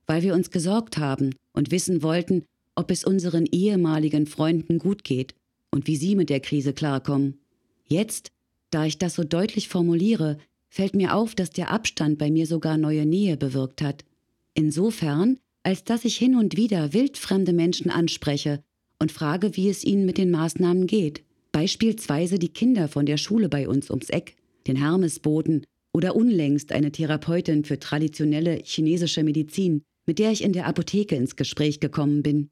weil 0.05 0.21
wir 0.21 0.33
uns 0.33 0.51
gesorgt 0.51 0.97
haben 0.97 1.35
und 1.53 1.71
wissen 1.71 2.03
wollten, 2.03 2.45
ob 2.75 2.91
es 2.91 3.03
unseren 3.03 3.45
ehemaligen 3.45 4.25
Freunden 4.25 4.79
gut 4.79 5.03
geht 5.03 5.35
und 5.71 5.87
wie 5.87 5.95
sie 5.95 6.15
mit 6.15 6.29
der 6.29 6.39
Krise 6.39 6.73
klarkommen. 6.73 7.39
Jetzt, 7.85 8.31
da 8.69 8.85
ich 8.85 8.97
das 8.97 9.15
so 9.15 9.23
deutlich 9.23 9.69
formuliere, 9.69 10.37
fällt 10.69 10.95
mir 10.95 11.15
auf, 11.15 11.35
dass 11.35 11.51
der 11.51 11.71
Abstand 11.71 12.17
bei 12.17 12.31
mir 12.31 12.47
sogar 12.47 12.77
neue 12.77 13.05
Nähe 13.05 13.37
bewirkt 13.37 13.81
hat. 13.81 14.05
Insofern, 14.53 15.39
als 15.63 15.83
dass 15.83 16.05
ich 16.05 16.17
hin 16.17 16.35
und 16.35 16.57
wieder 16.57 16.93
wildfremde 16.93 17.53
Menschen 17.53 17.89
anspreche 17.89 18.63
und 19.03 19.11
frage, 19.11 19.57
wie 19.57 19.69
es 19.69 19.83
ihnen 19.83 20.05
mit 20.05 20.17
den 20.17 20.31
Maßnahmen 20.31 20.87
geht. 20.87 21.23
Beispielsweise 21.51 22.39
die 22.39 22.47
Kinder 22.47 22.87
von 22.87 23.05
der 23.05 23.17
Schule 23.17 23.49
bei 23.49 23.67
uns 23.67 23.89
ums 23.89 24.09
Eck, 24.09 24.37
den 24.65 24.77
Hermesboten 24.77 25.65
oder 25.93 26.15
unlängst 26.15 26.71
eine 26.71 26.89
Therapeutin 26.89 27.65
für 27.65 27.77
traditionelle 27.77 28.61
chinesische 28.63 29.23
Medizin, 29.23 29.83
mit 30.07 30.19
der 30.19 30.31
ich 30.31 30.41
in 30.41 30.53
der 30.53 30.67
Apotheke 30.67 31.15
ins 31.15 31.35
Gespräch 31.35 31.81
gekommen 31.81 32.23
bin. 32.23 32.49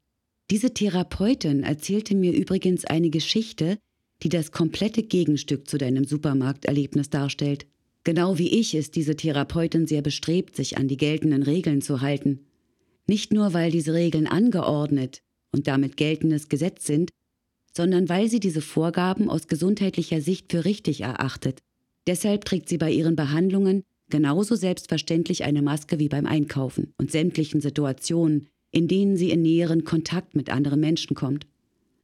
Diese 0.50 0.74
Therapeutin 0.74 1.62
erzählte 1.62 2.14
mir 2.14 2.34
übrigens 2.34 2.84
eine 2.84 3.08
Geschichte, 3.08 3.78
die 4.22 4.28
das 4.28 4.52
komplette 4.52 5.02
Gegenstück 5.02 5.68
zu 5.70 5.78
deinem 5.78 6.04
Supermarkterlebnis 6.04 7.08
darstellt. 7.08 7.66
Genau 8.04 8.36
wie 8.36 8.60
ich 8.60 8.74
ist 8.74 8.94
diese 8.94 9.16
Therapeutin 9.16 9.86
sehr 9.86 10.02
bestrebt, 10.02 10.54
sich 10.54 10.76
an 10.76 10.86
die 10.86 10.98
geltenden 10.98 11.44
Regeln 11.44 11.80
zu 11.80 12.02
halten. 12.02 12.40
Nicht 13.06 13.32
nur, 13.32 13.54
weil 13.54 13.70
diese 13.70 13.94
Regeln 13.94 14.26
angeordnet 14.26 15.22
und 15.52 15.68
damit 15.68 15.96
geltendes 15.96 16.48
Gesetz 16.48 16.86
sind, 16.86 17.10
sondern 17.74 18.08
weil 18.08 18.28
sie 18.28 18.40
diese 18.40 18.60
Vorgaben 18.60 19.30
aus 19.30 19.46
gesundheitlicher 19.46 20.20
Sicht 20.20 20.50
für 20.50 20.64
richtig 20.64 21.02
erachtet. 21.02 21.60
Deshalb 22.06 22.44
trägt 22.44 22.68
sie 22.68 22.78
bei 22.78 22.90
ihren 22.90 23.16
Behandlungen 23.16 23.84
genauso 24.10 24.56
selbstverständlich 24.56 25.44
eine 25.44 25.62
Maske 25.62 25.98
wie 25.98 26.08
beim 26.08 26.26
Einkaufen 26.26 26.92
und 26.98 27.10
sämtlichen 27.10 27.60
Situationen, 27.60 28.48
in 28.70 28.88
denen 28.88 29.16
sie 29.16 29.30
in 29.30 29.42
näheren 29.42 29.84
Kontakt 29.84 30.34
mit 30.34 30.50
anderen 30.50 30.80
Menschen 30.80 31.14
kommt. 31.14 31.46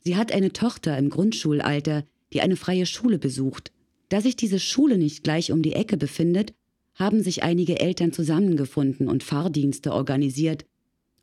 Sie 0.00 0.16
hat 0.16 0.32
eine 0.32 0.52
Tochter 0.52 0.96
im 0.96 1.10
Grundschulalter, 1.10 2.04
die 2.32 2.40
eine 2.40 2.56
freie 2.56 2.86
Schule 2.86 3.18
besucht. 3.18 3.72
Da 4.08 4.20
sich 4.20 4.36
diese 4.36 4.58
Schule 4.58 4.96
nicht 4.96 5.22
gleich 5.22 5.52
um 5.52 5.62
die 5.62 5.74
Ecke 5.74 5.96
befindet, 5.96 6.54
haben 6.94 7.22
sich 7.22 7.42
einige 7.42 7.78
Eltern 7.78 8.12
zusammengefunden 8.12 9.08
und 9.08 9.22
Fahrdienste 9.22 9.92
organisiert, 9.92 10.64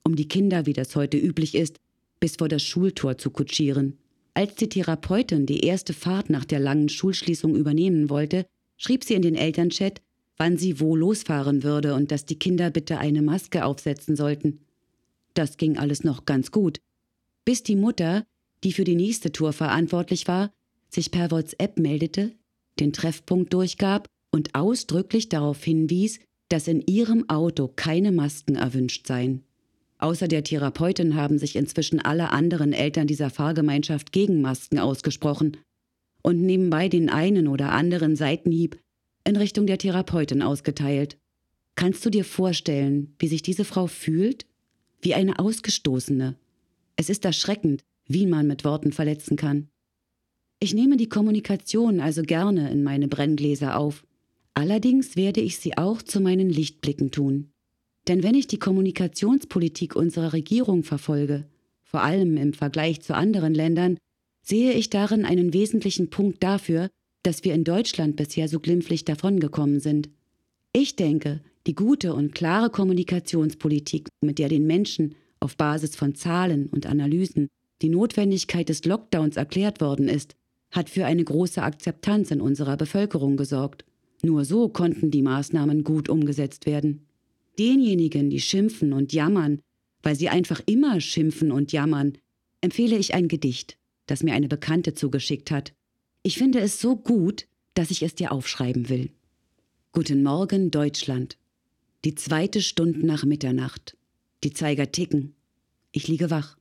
um 0.04 0.16
die 0.16 0.28
Kinder, 0.28 0.66
wie 0.66 0.74
das 0.74 0.96
heute 0.96 1.18
üblich 1.18 1.56
ist, 1.56 1.80
bis 2.20 2.38
vor 2.38 2.48
das 2.48 2.64
Schultor 2.64 3.18
zu 3.18 3.30
kutschieren. 3.30 3.98
Als 4.34 4.56
die 4.56 4.70
Therapeutin 4.70 5.46
die 5.46 5.62
erste 5.62 5.94
Fahrt 5.94 6.30
nach 6.30 6.46
der 6.46 6.60
langen 6.60 6.90
Schulschließung 6.90 7.56
übernehmen 7.56 8.10
wollte, 8.10 8.46
schrieb 8.78 9.04
sie 9.04 9.14
in 9.14 9.22
den 9.22 9.36
Elternchat, 9.36 10.02
wann 10.38 10.58
sie 10.58 10.80
wo 10.80 10.96
losfahren 10.96 11.64
würde 11.64 11.96
und 11.96 12.12
dass 12.12 12.26
die 12.26 12.38
Kinder 12.38 12.70
bitte 12.70 12.98
eine 12.98 13.22
Maske 13.22 13.64
aufsetzen 13.64 14.16
sollten. 14.16 14.66
Das 15.34 15.58
ging 15.58 15.78
alles 15.78 16.04
noch 16.04 16.26
ganz 16.26 16.52
gut. 16.52 16.80
Bis 17.46 17.64
die 17.64 17.76
Mutter, 17.76 18.26
die 18.64 18.74
für 18.74 18.84
die 18.84 18.96
nächste 18.96 19.32
Tour 19.32 19.54
verantwortlich 19.54 20.28
war, 20.28 20.52
sich 20.90 21.12
per 21.12 21.32
WhatsApp 21.32 21.78
meldete, 21.78 22.34
den 22.80 22.92
Treffpunkt 22.92 23.54
durchgab 23.54 24.08
und 24.32 24.56
ausdrücklich 24.56 25.30
darauf 25.30 25.64
hinwies, 25.64 26.20
dass 26.50 26.68
in 26.68 26.82
ihrem 26.82 27.30
Auto 27.30 27.70
keine 27.74 28.12
Masken 28.12 28.56
erwünscht 28.56 29.08
seien. 29.08 29.44
Außer 30.06 30.28
der 30.28 30.44
Therapeutin 30.44 31.16
haben 31.16 31.40
sich 31.40 31.56
inzwischen 31.56 32.00
alle 32.00 32.30
anderen 32.30 32.74
Eltern 32.74 33.08
dieser 33.08 33.32
Fahrgemeinschaft 33.32 34.12
gegen 34.12 34.40
Masken 34.40 34.78
ausgesprochen 34.78 35.58
und 36.22 36.40
nebenbei 36.40 36.90
den 36.90 37.10
einen 37.10 37.48
oder 37.48 37.72
anderen 37.72 38.16
Seitenhieb 38.16 38.80
in 39.24 39.36
Richtung 39.36 39.66
der 39.66 39.80
Therapeutin 39.80 40.44
ausgeteilt. 40.44 41.18
Kannst 41.74 42.06
du 42.06 42.12
dir 42.12 42.24
vorstellen, 42.24 43.16
wie 43.18 43.28
sich 43.28 43.42
diese 43.42 43.66
Frau 43.66 43.88
fühlt? 43.88 44.46
wie 45.02 45.16
eine 45.16 45.40
Ausgestoßene. 45.40 46.36
Es 46.98 47.10
ist 47.10 47.26
erschreckend, 47.26 47.84
wie 48.08 48.28
man 48.28 48.46
mit 48.46 48.64
Worten 48.64 48.92
verletzen 48.92 49.38
kann. 49.38 49.70
Ich 50.60 50.76
nehme 50.76 50.98
die 50.98 51.10
Kommunikation 51.10 52.00
also 52.00 52.22
gerne 52.22 52.70
in 52.70 52.84
meine 52.84 53.08
Brenngläser 53.08 53.76
auf. 53.78 54.06
Allerdings 54.54 55.16
werde 55.16 55.42
ich 55.42 55.58
sie 55.58 55.78
auch 55.78 56.04
zu 56.04 56.22
meinen 56.22 56.50
Lichtblicken 56.50 57.10
tun. 57.10 57.52
Denn 58.08 58.24
wenn 58.24 58.36
ich 58.36 58.48
die 58.48 58.60
Kommunikationspolitik 58.60 59.96
unserer 59.96 60.34
Regierung 60.34 60.84
verfolge, 60.84 61.48
vor 61.84 62.02
allem 62.02 62.38
im 62.38 62.54
Vergleich 62.54 63.02
zu 63.02 63.16
anderen 63.16 63.54
Ländern, 63.54 63.98
sehe 64.44 64.74
ich 64.74 64.90
darin 64.90 65.26
einen 65.26 65.54
wesentlichen 65.54 66.10
Punkt 66.10 66.44
dafür, 66.44 66.90
dass 67.24 67.44
wir 67.44 67.54
in 67.56 67.64
Deutschland 67.64 68.16
bisher 68.16 68.48
so 68.48 68.60
glimpflich 68.60 69.06
davongekommen 69.06 69.80
sind. 69.80 70.10
Ich 70.74 70.96
denke, 70.96 71.42
die 71.66 71.74
gute 71.74 72.14
und 72.14 72.36
klare 72.36 72.70
Kommunikationspolitik, 72.70 74.10
mit 74.22 74.38
der 74.38 74.50
den 74.50 74.68
Menschen 74.68 75.16
auf 75.40 75.58
Basis 75.58 75.96
von 75.96 76.14
Zahlen 76.14 76.68
und 76.68 76.86
Analysen 76.86 77.48
die 77.82 77.90
Notwendigkeit 77.90 78.70
des 78.70 78.86
Lockdowns 78.86 79.38
erklärt 79.38 79.82
worden 79.82 80.08
ist, 80.08 80.36
hat 80.72 80.90
für 80.90 81.06
eine 81.06 81.24
große 81.24 81.62
Akzeptanz 81.62 82.32
in 82.32 82.42
unserer 82.42 82.78
Bevölkerung 82.78 83.38
gesorgt. 83.38 83.86
Nur 84.24 84.46
so 84.46 84.70
konnten 84.70 85.12
die 85.12 85.22
Maßnahmen 85.22 85.84
gut 85.84 86.10
umgesetzt 86.10 86.66
werden. 86.66 87.05
Denjenigen, 87.58 88.30
die 88.30 88.42
schimpfen 88.42 88.94
und 88.94 89.14
jammern, 89.14 89.62
weil 90.04 90.16
sie 90.16 90.30
einfach 90.30 90.62
immer 90.66 91.02
schimpfen 91.02 91.52
und 91.52 91.72
jammern, 91.72 92.18
empfehle 92.62 92.98
ich 92.98 93.14
ein 93.14 93.28
Gedicht, 93.28 93.78
das 94.08 94.24
mir 94.24 94.34
eine 94.34 94.48
Bekannte 94.48 94.94
zugeschickt 94.94 95.52
hat. 95.52 95.74
Ich 96.24 96.38
finde 96.38 96.60
es 96.60 96.80
so 96.80 96.96
gut, 96.96 97.48
dass 97.74 97.92
ich 97.92 98.04
es 98.04 98.16
dir 98.16 98.32
aufschreiben 98.32 98.90
will. 98.90 99.12
Guten 99.92 100.24
Morgen, 100.24 100.72
Deutschland. 100.72 101.38
Die 102.04 102.16
zweite 102.16 102.62
Stunde 102.62 103.06
nach 103.06 103.26
Mitternacht. 103.26 103.98
Die 104.44 104.54
Zeiger 104.54 104.92
ticken. 104.92 105.36
Ich 105.92 106.08
liege 106.08 106.30
wach. 106.30 106.58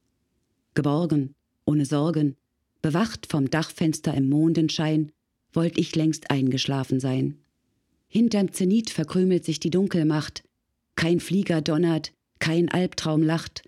Geborgen, 0.75 1.35
ohne 1.65 1.87
Sorgen, 1.87 2.37
bewacht 2.83 3.27
vom 3.27 3.51
Dachfenster 3.51 4.15
im 4.15 4.29
Mondenschein, 4.29 5.13
wollt 5.53 5.79
ich 5.79 5.95
längst 5.97 6.31
eingeschlafen 6.31 7.01
sein. 7.01 7.39
Hinterm 8.09 8.53
Zenit 8.53 8.91
verkrümelt 8.91 9.45
sich 9.45 9.61
die 9.61 9.71
Dunkelmacht, 9.71 10.45
kein 10.97 11.21
Flieger 11.21 11.61
donnert, 11.61 12.13
kein 12.39 12.69
Albtraum 12.69 13.23
lacht, 13.23 13.63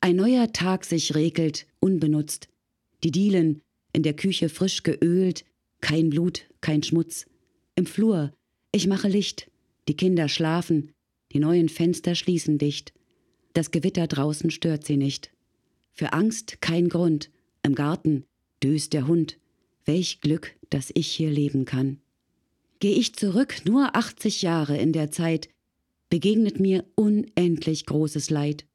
ein 0.00 0.16
neuer 0.16 0.52
Tag 0.52 0.84
sich 0.84 1.14
regelt, 1.14 1.66
unbenutzt, 1.80 2.48
die 3.04 3.10
Dielen 3.10 3.62
in 3.92 4.02
der 4.02 4.14
Küche 4.14 4.48
frisch 4.48 4.82
geölt, 4.82 5.44
kein 5.80 6.10
Blut, 6.10 6.46
kein 6.60 6.82
Schmutz. 6.82 7.26
Im 7.74 7.86
Flur, 7.86 8.32
ich 8.72 8.86
mache 8.86 9.08
Licht, 9.08 9.50
die 9.88 9.96
Kinder 9.96 10.28
schlafen, 10.28 10.92
die 11.32 11.38
neuen 11.38 11.68
Fenster 11.68 12.14
schließen 12.14 12.58
dicht. 12.58 12.92
Das 13.54 13.70
Gewitter 13.70 14.06
draußen 14.06 14.50
stört 14.50 14.84
sie 14.84 14.96
nicht. 14.96 15.30
Für 15.92 16.12
Angst 16.12 16.60
kein 16.60 16.88
Grund, 16.88 17.30
im 17.62 17.74
Garten 17.74 18.24
döst 18.62 18.92
der 18.92 19.06
Hund. 19.06 19.38
Welch 19.84 20.20
Glück, 20.20 20.54
dass 20.70 20.90
ich 20.94 21.08
hier 21.08 21.30
leben 21.30 21.64
kann. 21.64 22.00
Geh 22.78 22.92
ich 22.92 23.14
zurück 23.14 23.62
nur 23.64 23.94
80 23.94 24.42
Jahre 24.42 24.76
in 24.78 24.92
der 24.92 25.10
Zeit, 25.10 25.48
begegnet 26.12 26.60
mir 26.60 26.84
unendlich 26.94 27.86
großes 27.86 28.28
Leid. 28.28 28.66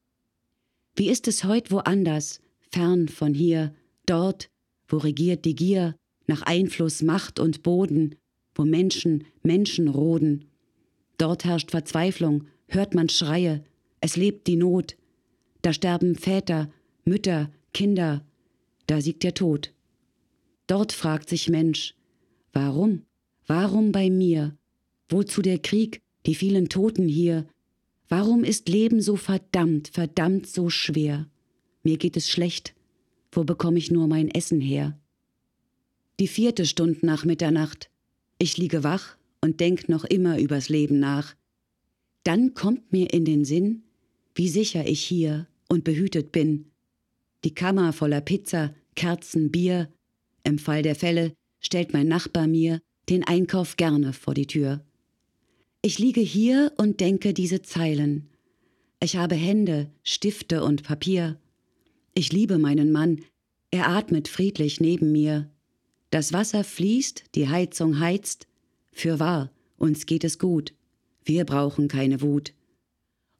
Wie 0.96 1.08
ist 1.08 1.27
es 1.27 1.44
heut 1.44 1.70
woanders, 1.70 2.41
fern 2.72 3.10
von 3.10 3.36
hier, 3.36 3.75
dort, 4.08 4.50
wo 4.88 4.98
regiert 4.98 5.46
die 5.46 5.53
Gier 5.53 5.96
nach 6.25 6.41
Einfluss, 6.41 7.03
Macht 7.03 7.39
und 7.39 7.62
Boden, 7.62 8.15
wo 8.56 8.65
Menschen 8.65 9.24
Menschen 9.44 9.88
roden. 9.88 10.46
Dort 11.20 11.46
herrscht 11.46 11.70
Verzweiflung, 11.70 12.48
hört 12.70 12.96
man 12.96 13.08
Schreie, 13.08 13.63
es 14.01 14.15
lebt 14.15 14.48
die 14.48 14.56
Not. 14.56 14.98
Da 15.62 15.74
sterben 15.74 16.15
Väter, 16.15 16.72
Mütter, 17.06 17.51
Kinder, 17.72 18.25
da 18.88 19.00
siegt 19.00 19.22
der 19.22 19.36
Tod. 19.36 19.75
Dort 20.65 20.91
fragt 20.91 21.29
sich 21.29 21.50
Mensch, 21.50 21.94
warum? 22.51 23.03
Warum 23.46 23.91
bei 23.91 24.10
mir? 24.10 24.58
Wozu 25.08 25.44
der 25.44 25.60
Krieg, 25.60 26.01
die 26.28 26.36
vielen 26.36 26.70
Toten 26.70 27.08
hier? 27.08 27.48
Warum 28.10 28.44
ist 28.44 28.70
Leben 28.70 29.02
so 29.02 29.16
verdammt, 29.16 29.90
verdammt 29.94 30.48
so 30.48 30.70
schwer? 30.70 31.28
Mir 31.84 31.98
geht 31.98 32.18
es 32.18 32.30
schlecht. 32.30 32.76
Wo 33.32 33.44
bekomme 33.44 33.78
ich 33.78 33.92
nur 33.92 34.08
mein 34.08 34.30
Essen 34.30 34.62
her? 34.62 35.00
Die 36.20 36.28
vierte 36.28 36.66
Stund 36.66 37.04
nach 37.04 37.26
Mitternacht. 37.26 37.90
Ich 38.40 38.58
liege 38.58 38.84
wach 38.84 39.18
und 39.42 39.60
denk 39.60 39.90
noch 39.90 40.04
immer 40.04 40.40
übers 40.40 40.70
Leben 40.70 41.00
nach. 41.00 41.36
Dann 42.24 42.54
kommt 42.54 42.92
mir 42.92 43.14
in 43.14 43.24
den 43.24 43.46
Sinn, 43.46 43.84
wie 44.36 44.50
sicher 44.50 44.86
ich 44.88 45.02
hier 45.02 45.48
und 45.70 45.84
behütet 45.84 46.32
bin. 46.32 46.72
Die 47.44 47.54
Kammer 47.54 47.94
voller 47.94 48.22
Pizza, 48.22 48.74
Kerzen, 48.96 49.52
Bier. 49.52 49.94
Im 50.44 50.60
Fall 50.60 50.82
der 50.82 50.96
Fälle 50.96 51.34
stellt 51.60 51.94
mein 51.94 52.08
Nachbar 52.08 52.48
mir 52.48 52.82
den 53.10 53.24
Einkauf 53.24 53.78
gerne 53.78 54.12
vor 54.12 54.34
die 54.34 54.48
Tür. 54.48 54.87
Ich 55.82 56.00
liege 56.00 56.22
hier 56.22 56.74
und 56.78 57.00
denke 57.00 57.34
diese 57.34 57.62
Zeilen. 57.62 58.30
Ich 59.00 59.16
habe 59.16 59.36
Hände, 59.36 59.92
Stifte 60.04 60.63
und 60.63 60.84
Papier. 60.84 61.40
Ich 62.13 62.34
liebe 62.34 62.58
meinen 62.58 62.92
Mann, 62.92 63.24
er 63.70 63.90
atmet 63.90 64.28
friedlich 64.28 64.82
neben 64.82 65.12
mir. 65.12 65.50
Das 66.10 66.34
Wasser 66.34 66.63
fließt, 66.63 67.26
die 67.36 67.48
Heizung 67.48 68.00
heizt. 68.00 68.48
Für 68.92 69.20
wahr, 69.20 69.52
uns 69.78 70.06
geht 70.06 70.24
es 70.24 70.40
gut. 70.40 70.74
Wir 71.24 71.46
brauchen 71.46 71.88
keine 71.88 72.22
Wut. 72.22 72.54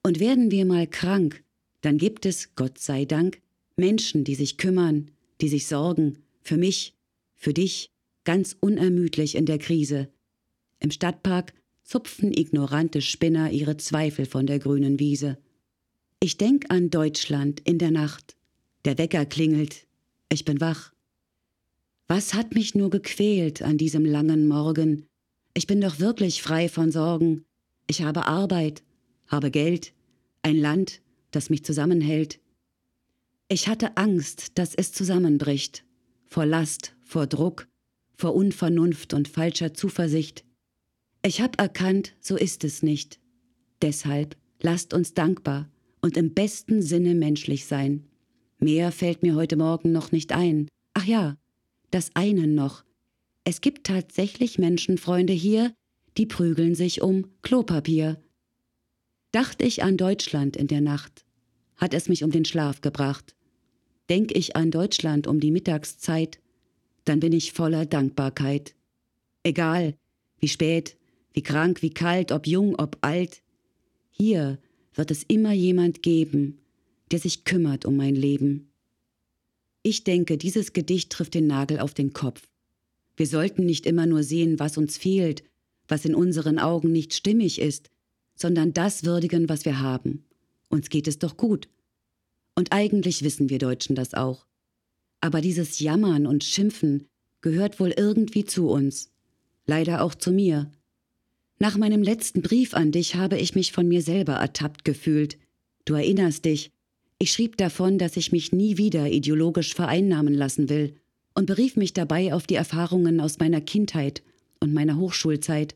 Und 0.04 0.20
werden 0.20 0.52
wir 0.52 0.66
mal 0.66 0.86
krank, 0.86 1.44
dann 1.82 1.98
gibt 1.98 2.26
es, 2.26 2.56
Gott 2.56 2.78
sei 2.78 3.06
Dank, 3.06 3.42
Menschen, 3.78 4.24
die 4.24 4.36
sich 4.36 4.58
kümmern, 4.58 5.12
die 5.42 5.50
sich 5.50 5.68
sorgen, 5.68 6.20
für 6.42 6.58
mich, 6.58 6.94
für 7.36 7.54
dich, 7.54 7.92
ganz 8.26 8.56
unermüdlich 8.60 9.36
in 9.36 9.46
der 9.46 9.58
Krise. 9.58 10.10
Im 10.80 10.92
Stadtpark 10.92 11.54
zupfen 11.88 12.34
ignorante 12.34 13.02
Spinner 13.02 13.50
ihre 13.52 13.78
Zweifel 13.78 14.26
von 14.26 14.46
der 14.46 14.60
grünen 14.60 15.00
Wiese. 15.00 15.38
Ich 16.20 16.38
denk 16.38 16.66
an 16.70 16.90
Deutschland 16.90 17.62
in 17.62 17.80
der 17.80 17.92
Nacht. 17.92 18.36
Der 18.84 18.98
Wecker 18.98 19.26
klingelt. 19.26 19.88
Ich 20.30 20.44
bin 20.44 20.60
wach. 20.60 20.92
Was 22.08 22.34
hat 22.34 22.54
mich 22.54 22.76
nur 22.76 22.90
gequält 22.90 23.62
an 23.62 23.78
diesem 23.78 24.04
langen 24.04 24.48
Morgen? 24.48 25.06
Ich 25.54 25.66
bin 25.66 25.80
doch 25.80 26.00
wirklich 26.00 26.42
frei 26.42 26.68
von 26.68 26.92
Sorgen. 26.92 27.46
Ich 27.88 28.02
habe 28.02 28.26
Arbeit, 28.26 28.84
habe 29.28 29.50
Geld, 29.50 29.94
ein 30.42 30.58
Land, 30.58 31.02
das 31.32 31.50
mich 31.50 31.64
zusammenhält. 31.64 32.42
Ich 33.48 33.70
hatte 33.70 33.96
Angst, 33.96 34.58
dass 34.58 34.76
es 34.76 34.92
zusammenbricht, 34.92 35.86
vor 36.28 36.46
Last, 36.46 36.96
vor 37.02 37.28
Druck, 37.28 37.70
vor 38.14 38.36
Unvernunft 38.36 39.14
und 39.14 39.30
falscher 39.30 39.74
Zuversicht. 39.74 40.44
Ich 41.28 41.42
hab 41.42 41.60
erkannt, 41.60 42.14
so 42.22 42.38
ist 42.38 42.64
es 42.64 42.84
nicht. 42.84 43.20
Deshalb 43.82 44.38
lasst 44.62 44.94
uns 44.94 45.14
dankbar 45.14 45.70
und 46.00 46.16
im 46.16 46.34
besten 46.34 46.82
Sinne 46.82 47.16
menschlich 47.16 47.66
sein. 47.66 48.08
Mehr 48.60 48.94
fällt 48.94 49.24
mir 49.24 49.36
heute 49.36 49.58
Morgen 49.58 49.92
noch 49.92 50.14
nicht 50.14 50.32
ein. 50.32 50.70
Ach 50.94 51.04
ja, 51.04 51.36
das 51.92 52.12
eine 52.14 52.48
noch. 52.48 52.86
Es 53.44 53.60
gibt 53.60 53.88
tatsächlich 53.88 54.58
Menschenfreunde 54.58 55.34
hier, 55.34 55.74
die 56.16 56.28
prügeln 56.28 56.76
sich 56.76 57.02
um 57.02 57.28
Klopapier. 57.42 58.22
Dacht 59.34 59.62
ich 59.62 59.84
an 59.84 59.98
Deutschland 59.98 60.56
in 60.56 60.68
der 60.68 60.80
Nacht, 60.80 61.26
hat 61.76 61.94
es 61.94 62.08
mich 62.08 62.24
um 62.24 62.32
den 62.32 62.46
Schlaf 62.46 62.80
gebracht. 62.80 63.36
Denk 64.10 64.32
ich 64.34 64.56
an 64.56 64.72
Deutschland 64.72 65.28
um 65.28 65.42
die 65.42 65.52
Mittagszeit, 65.52 66.40
dann 67.04 67.20
bin 67.20 67.34
ich 67.34 67.52
voller 67.52 67.86
Dankbarkeit. 67.86 68.76
Egal, 69.44 69.94
wie 70.40 70.48
spät, 70.48 70.97
wie 71.38 71.44
krank, 71.44 71.84
wie 71.84 71.92
kalt, 71.92 72.32
ob 72.32 72.48
jung, 72.48 72.74
ob 72.80 72.98
alt, 73.02 73.44
hier 74.10 74.58
wird 74.96 75.12
es 75.12 75.22
immer 75.22 75.54
jemand 75.54 76.02
geben, 76.02 76.58
der 77.12 77.20
sich 77.20 77.44
kümmert 77.44 77.86
um 77.86 77.96
mein 77.96 78.16
Leben. 78.16 78.72
Ich 79.84 80.04
denke, 80.04 80.40
dieses 80.40 80.74
Gedicht 80.74 81.12
trifft 81.12 81.36
den 81.36 81.46
Nagel 81.46 81.78
auf 81.78 81.94
den 81.94 82.12
Kopf. 82.12 82.50
Wir 83.16 83.28
sollten 83.28 83.68
nicht 83.68 83.86
immer 83.86 84.08
nur 84.08 84.24
sehen, 84.24 84.58
was 84.58 84.80
uns 84.80 84.98
fehlt, 84.98 85.44
was 85.88 86.06
in 86.06 86.16
unseren 86.16 86.58
Augen 86.58 86.92
nicht 86.92 87.14
stimmig 87.14 87.62
ist, 87.62 87.92
sondern 88.34 88.74
das 88.74 89.04
würdigen, 89.04 89.48
was 89.48 89.64
wir 89.64 89.80
haben. 89.80 90.26
Uns 90.70 90.90
geht 90.90 91.08
es 91.08 91.20
doch 91.20 91.38
gut. 91.38 91.70
Und 92.56 92.72
eigentlich 92.72 93.22
wissen 93.22 93.52
wir 93.52 93.60
Deutschen 93.60 93.96
das 93.96 94.16
auch. 94.16 94.48
Aber 95.22 95.42
dieses 95.42 95.78
Jammern 95.78 96.26
und 96.26 96.44
Schimpfen 96.44 97.08
gehört 97.42 97.80
wohl 97.80 97.94
irgendwie 97.96 98.44
zu 98.44 98.70
uns. 98.70 99.12
Leider 99.68 100.02
auch 100.02 100.16
zu 100.16 100.32
mir. 100.32 100.72
Nach 101.60 101.78
meinem 101.78 102.04
letzten 102.04 102.42
Brief 102.42 102.74
an 102.74 102.92
dich 102.92 103.16
habe 103.16 103.38
ich 103.38 103.56
mich 103.56 103.72
von 103.72 103.88
mir 103.88 104.02
selber 104.02 104.34
ertappt 104.34 104.86
gefühlt. 104.86 105.38
Du 105.86 105.96
erinnerst 105.96 106.46
dich, 106.46 106.72
ich 107.20 107.32
schrieb 107.32 107.58
davon, 107.58 107.98
dass 107.98 108.18
ich 108.18 108.32
mich 108.32 108.52
nie 108.52 108.78
wieder 108.78 109.10
ideologisch 109.10 109.74
vereinnahmen 109.74 110.34
lassen 110.34 110.70
will 110.70 110.96
und 111.34 111.48
berief 111.48 111.76
mich 111.76 111.94
dabei 111.94 112.34
auf 112.34 112.46
die 112.46 112.56
Erfahrungen 112.56 113.20
aus 113.20 113.40
meiner 113.40 113.62
Kindheit 113.62 114.22
und 114.60 114.74
meiner 114.74 114.98
Hochschulzeit. 114.98 115.76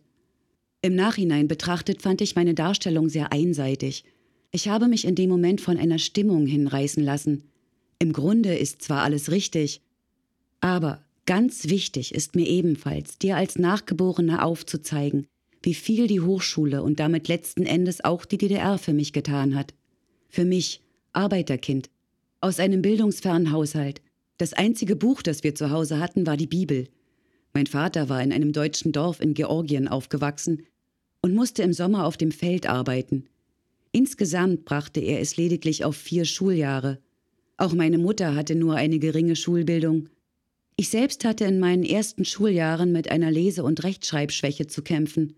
Im 0.84 0.96
Nachhinein 0.96 1.48
betrachtet 1.48 2.02
fand 2.02 2.22
ich 2.22 2.36
meine 2.36 2.54
Darstellung 2.54 3.10
sehr 3.10 3.32
einseitig. 3.32 4.04
Ich 4.52 4.67
habe 4.67 4.88
mich 4.88 5.06
in 5.06 5.15
dem 5.15 5.30
Moment 5.30 5.62
von 5.62 5.78
einer 5.78 6.00
Stimmung 6.00 6.46
hinreißen 6.46 7.04
lassen, 7.04 7.44
im 8.02 8.13
Grunde 8.13 8.56
ist 8.56 8.82
zwar 8.82 9.04
alles 9.04 9.30
richtig, 9.30 9.80
aber 10.60 11.06
ganz 11.28 11.70
wichtig 11.70 12.15
ist 12.15 12.36
mir 12.36 12.48
ebenfalls, 12.48 13.20
dir 13.20 13.38
als 13.38 13.60
Nachgeborener 13.60 14.44
aufzuzeigen, 14.44 15.28
wie 15.62 15.74
viel 15.74 16.08
die 16.08 16.21
Hochschule 16.21 16.84
und 16.84 17.00
damit 17.00 17.28
letzten 17.28 17.65
Endes 17.65 18.04
auch 18.04 18.26
die 18.26 18.38
DDR 18.38 18.78
für 18.78 18.93
mich 18.93 19.13
getan 19.13 19.56
hat. 19.56 19.74
Für 20.30 20.45
mich, 20.45 20.82
Arbeiterkind, 21.13 21.89
aus 22.39 22.60
einem 22.60 22.82
bildungsfernen 22.82 23.52
Haushalt. 23.52 24.02
Das 24.38 24.54
einzige 24.54 24.95
Buch, 24.95 25.21
das 25.21 25.43
wir 25.43 25.54
zu 25.54 25.69
Hause 25.69 26.00
hatten, 26.00 26.26
war 26.26 26.38
die 26.38 26.47
Bibel. 26.47 26.88
Mein 27.54 27.67
Vater 27.67 28.10
war 28.10 28.24
in 28.24 28.34
einem 28.34 28.54
deutschen 28.54 28.91
Dorf 28.91 29.21
in 29.21 29.34
Georgien 29.34 29.88
aufgewachsen 29.88 30.63
und 31.21 31.36
musste 31.36 31.63
im 31.63 31.74
Sommer 31.74 32.06
auf 32.06 32.17
dem 32.17 32.32
Feld 32.32 32.67
arbeiten. 32.67 33.26
Insgesamt 33.91 34.65
brachte 34.65 35.02
er 35.02 35.19
es 35.19 35.38
lediglich 35.38 35.84
auf 35.84 35.95
vier 35.95 36.26
Schuljahre. 36.26 37.00
Auch 37.58 37.74
meine 37.74 37.97
Mutter 37.97 38.34
hatte 38.36 38.56
nur 38.56 38.76
eine 38.76 38.97
geringe 38.97 39.36
Schulbildung. 39.36 40.10
Ich 40.78 40.89
selbst 40.89 41.26
hatte 41.26 41.45
in 41.45 41.60
meinen 41.60 41.84
ersten 41.84 42.26
Schuljahren 42.26 42.91
mit 42.91 43.12
einer 43.12 43.30
Lese- 43.30 43.63
und 43.63 43.84
Rechtschreibschwäche 43.84 44.65
zu 44.65 44.82
kämpfen. 44.82 45.36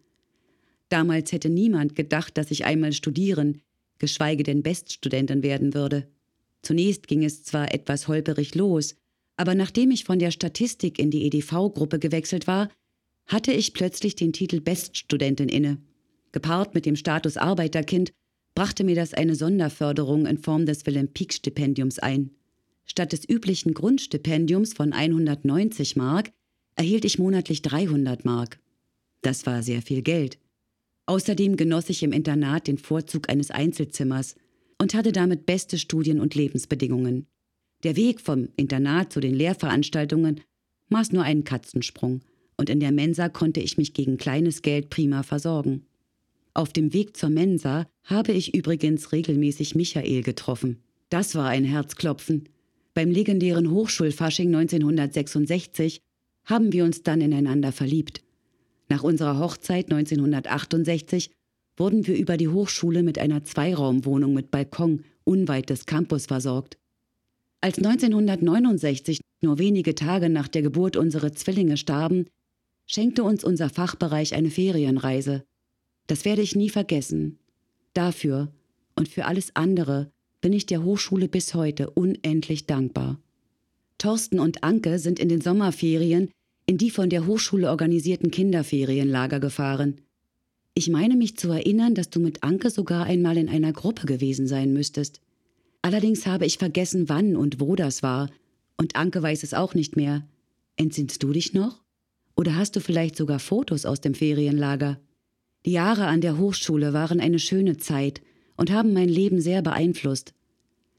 Damals 0.93 1.31
hätte 1.31 1.49
niemand 1.49 1.95
gedacht, 1.95 2.37
dass 2.37 2.51
ich 2.51 2.65
einmal 2.65 2.93
studieren, 2.93 3.63
geschweige 3.97 4.43
denn 4.43 4.61
Beststudentin 4.61 5.41
werden 5.41 5.73
würde. 5.73 6.07
Zunächst 6.61 7.07
ging 7.07 7.23
es 7.23 7.43
zwar 7.43 7.73
etwas 7.73 8.07
holperig 8.07 8.53
los, 8.53 8.93
aber 9.35 9.55
nachdem 9.55 9.89
ich 9.89 10.03
von 10.03 10.19
der 10.19 10.29
Statistik 10.29 10.99
in 10.99 11.09
die 11.09 11.25
EDV-Gruppe 11.25 11.97
gewechselt 11.97 12.45
war, 12.45 12.69
hatte 13.25 13.51
ich 13.51 13.73
plötzlich 13.73 14.13
den 14.13 14.33
Titel 14.33 14.61
Beststudentin 14.61 15.49
inne. 15.49 15.79
Gepaart 16.31 16.75
mit 16.75 16.85
dem 16.85 16.95
Status 16.95 17.37
Arbeiterkind 17.37 18.13
brachte 18.53 18.83
mir 18.83 18.95
das 18.95 19.15
eine 19.15 19.33
Sonderförderung 19.33 20.27
in 20.27 20.37
Form 20.37 20.67
des 20.67 20.85
Willem-Pieck-Stipendiums 20.85 21.97
ein. 21.97 22.35
Statt 22.85 23.13
des 23.13 23.27
üblichen 23.27 23.73
Grundstipendiums 23.73 24.73
von 24.73 24.93
190 24.93 25.95
Mark 25.95 26.31
erhielt 26.75 27.03
ich 27.03 27.17
monatlich 27.17 27.63
300 27.63 28.25
Mark. 28.25 28.59
Das 29.23 29.47
war 29.47 29.63
sehr 29.63 29.81
viel 29.81 30.03
Geld. 30.03 30.37
Außerdem 31.05 31.57
genoss 31.57 31.89
ich 31.89 32.03
im 32.03 32.13
Internat 32.13 32.67
den 32.67 32.77
Vorzug 32.77 33.29
eines 33.29 33.51
Einzelzimmers 33.51 34.35
und 34.79 34.93
hatte 34.93 35.11
damit 35.11 35.45
beste 35.45 35.77
Studien- 35.77 36.19
und 36.19 36.35
Lebensbedingungen. 36.35 37.27
Der 37.83 37.95
Weg 37.95 38.21
vom 38.21 38.49
Internat 38.55 39.11
zu 39.11 39.19
den 39.19 39.33
Lehrveranstaltungen 39.33 40.41
maß 40.89 41.11
nur 41.11 41.23
einen 41.23 41.43
Katzensprung, 41.43 42.21
und 42.57 42.69
in 42.69 42.79
der 42.79 42.91
Mensa 42.91 43.29
konnte 43.29 43.59
ich 43.59 43.77
mich 43.77 43.93
gegen 43.93 44.17
kleines 44.17 44.61
Geld 44.61 44.89
prima 44.89 45.23
versorgen. 45.23 45.85
Auf 46.53 46.71
dem 46.71 46.93
Weg 46.93 47.17
zur 47.17 47.29
Mensa 47.29 47.87
habe 48.03 48.31
ich 48.31 48.53
übrigens 48.53 49.11
regelmäßig 49.11 49.75
Michael 49.75 50.21
getroffen. 50.21 50.83
Das 51.09 51.35
war 51.35 51.49
ein 51.49 51.65
Herzklopfen. 51.65 52.47
Beim 52.93 53.09
legendären 53.09 53.71
Hochschulfasching 53.71 54.55
1966 54.55 55.99
haben 56.45 56.71
wir 56.71 56.83
uns 56.83 57.01
dann 57.03 57.21
ineinander 57.21 57.71
verliebt. 57.71 58.21
Nach 58.89 59.03
unserer 59.03 59.39
Hochzeit 59.39 59.91
1968 59.91 61.31
wurden 61.77 62.05
wir 62.05 62.15
über 62.15 62.37
die 62.37 62.49
Hochschule 62.49 63.03
mit 63.03 63.17
einer 63.17 63.43
Zweiraumwohnung 63.43 64.33
mit 64.33 64.51
Balkon 64.51 65.03
unweit 65.23 65.69
des 65.69 65.85
Campus 65.85 66.25
versorgt. 66.25 66.77
Als 67.61 67.77
1969, 67.77 69.21
nur 69.41 69.57
wenige 69.57 69.95
Tage 69.95 70.29
nach 70.29 70.47
der 70.47 70.61
Geburt 70.61 70.97
unserer 70.97 71.31
Zwillinge 71.31 71.77
starben, 71.77 72.27
schenkte 72.85 73.23
uns 73.23 73.43
unser 73.43 73.69
Fachbereich 73.69 74.35
eine 74.35 74.49
Ferienreise. 74.49 75.43
Das 76.07 76.25
werde 76.25 76.41
ich 76.41 76.55
nie 76.55 76.69
vergessen. 76.69 77.39
Dafür 77.93 78.51
und 78.95 79.07
für 79.07 79.25
alles 79.25 79.55
andere 79.55 80.11
bin 80.41 80.53
ich 80.53 80.65
der 80.65 80.83
Hochschule 80.83 81.29
bis 81.29 81.53
heute 81.53 81.89
unendlich 81.89 82.65
dankbar. 82.67 83.19
Thorsten 83.97 84.39
und 84.39 84.63
Anke 84.63 84.99
sind 84.99 85.19
in 85.19 85.29
den 85.29 85.39
Sommerferien 85.39 86.29
in 86.65 86.77
die 86.77 86.89
von 86.89 87.09
der 87.09 87.27
Hochschule 87.27 87.69
organisierten 87.69 88.31
Kinderferienlager 88.31 89.39
gefahren. 89.39 90.01
Ich 90.75 90.89
meine 90.89 91.15
mich 91.15 91.37
zu 91.37 91.51
erinnern, 91.51 91.93
dass 91.93 92.09
du 92.09 92.19
mit 92.19 92.43
Anke 92.43 92.69
sogar 92.69 93.05
einmal 93.05 93.37
in 93.37 93.49
einer 93.49 93.73
Gruppe 93.73 94.07
gewesen 94.07 94.47
sein 94.47 94.73
müsstest. 94.73 95.21
Allerdings 95.81 96.25
habe 96.25 96.45
ich 96.45 96.57
vergessen, 96.57 97.09
wann 97.09 97.35
und 97.35 97.59
wo 97.59 97.75
das 97.75 98.01
war, 98.01 98.29
und 98.77 98.95
Anke 98.95 99.21
weiß 99.21 99.43
es 99.43 99.53
auch 99.53 99.75
nicht 99.75 99.95
mehr. 99.95 100.27
Entsinnst 100.75 101.21
du 101.21 101.31
dich 101.31 101.53
noch? 101.53 101.83
Oder 102.35 102.55
hast 102.55 102.75
du 102.75 102.79
vielleicht 102.79 103.15
sogar 103.15 103.39
Fotos 103.39 103.85
aus 103.85 104.01
dem 104.01 104.15
Ferienlager? 104.15 104.99
Die 105.65 105.71
Jahre 105.71 106.07
an 106.07 106.21
der 106.21 106.37
Hochschule 106.37 106.93
waren 106.93 107.19
eine 107.19 107.39
schöne 107.39 107.77
Zeit 107.77 108.21
und 108.57 108.71
haben 108.71 108.93
mein 108.93 109.09
Leben 109.09 109.39
sehr 109.39 109.61
beeinflusst. 109.61 110.33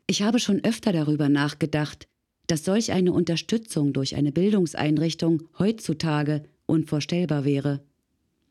Ich 0.07 0.23
habe 0.23 0.39
schon 0.39 0.63
öfter 0.63 0.93
darüber 0.93 1.29
nachgedacht, 1.29 2.07
dass 2.47 2.65
solch 2.65 2.93
eine 2.93 3.13
Unterstützung 3.13 3.93
durch 3.93 4.17
eine 4.17 4.33
Bildungseinrichtung 4.33 5.45
heutzutage 5.59 6.43
unvorstellbar 6.67 7.45
wäre. 7.45 7.83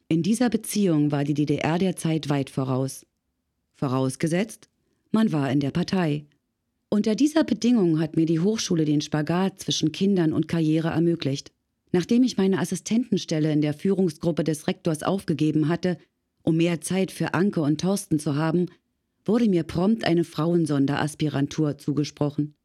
In 0.08 0.24
dieser 0.24 0.50
Beziehung 0.50 1.12
war 1.12 1.24
die 1.24 1.34
DDR 1.34 1.78
derzeit 1.78 2.30
weit 2.30 2.50
voraus. 2.50 3.06
Vorausgesetzt, 3.76 4.70
man 5.12 5.32
war 5.32 5.52
in 5.52 5.60
der 5.60 5.72
Partei. 5.72 6.26
Unter 6.90 7.16
dieser 7.16 7.44
Bedingung 7.44 8.00
hat 8.00 8.16
mir 8.16 8.26
die 8.26 8.40
Hochschule 8.40 8.86
den 8.86 9.02
Spagat 9.02 9.60
zwischen 9.60 9.92
Kindern 9.92 10.34
und 10.34 10.48
Karriere 10.48 10.90
ermöglicht. 10.90 11.52
Nachdem 11.92 12.24
ich 12.24 12.38
meine 12.38 12.60
Assistentenstelle 12.60 13.52
in 13.52 13.62
der 13.62 13.74
Führungsgruppe 13.74 14.44
des 14.44 14.68
Rektors 14.68 15.04
aufgegeben 15.04 15.68
hatte, 15.70 15.98
um 16.44 16.58
mehr 16.58 16.82
Zeit 16.82 17.12
für 17.12 17.34
Anke 17.34 17.62
und 17.62 17.82
Thorsten 17.82 18.20
zu 18.20 18.36
haben, 18.36 18.68
wurde 19.26 19.48
mir 19.48 19.64
prompt 19.64 20.04
eine 20.04 20.24
Frauensonderaspirantur 20.24 21.78
zugesprochen. 21.78 22.56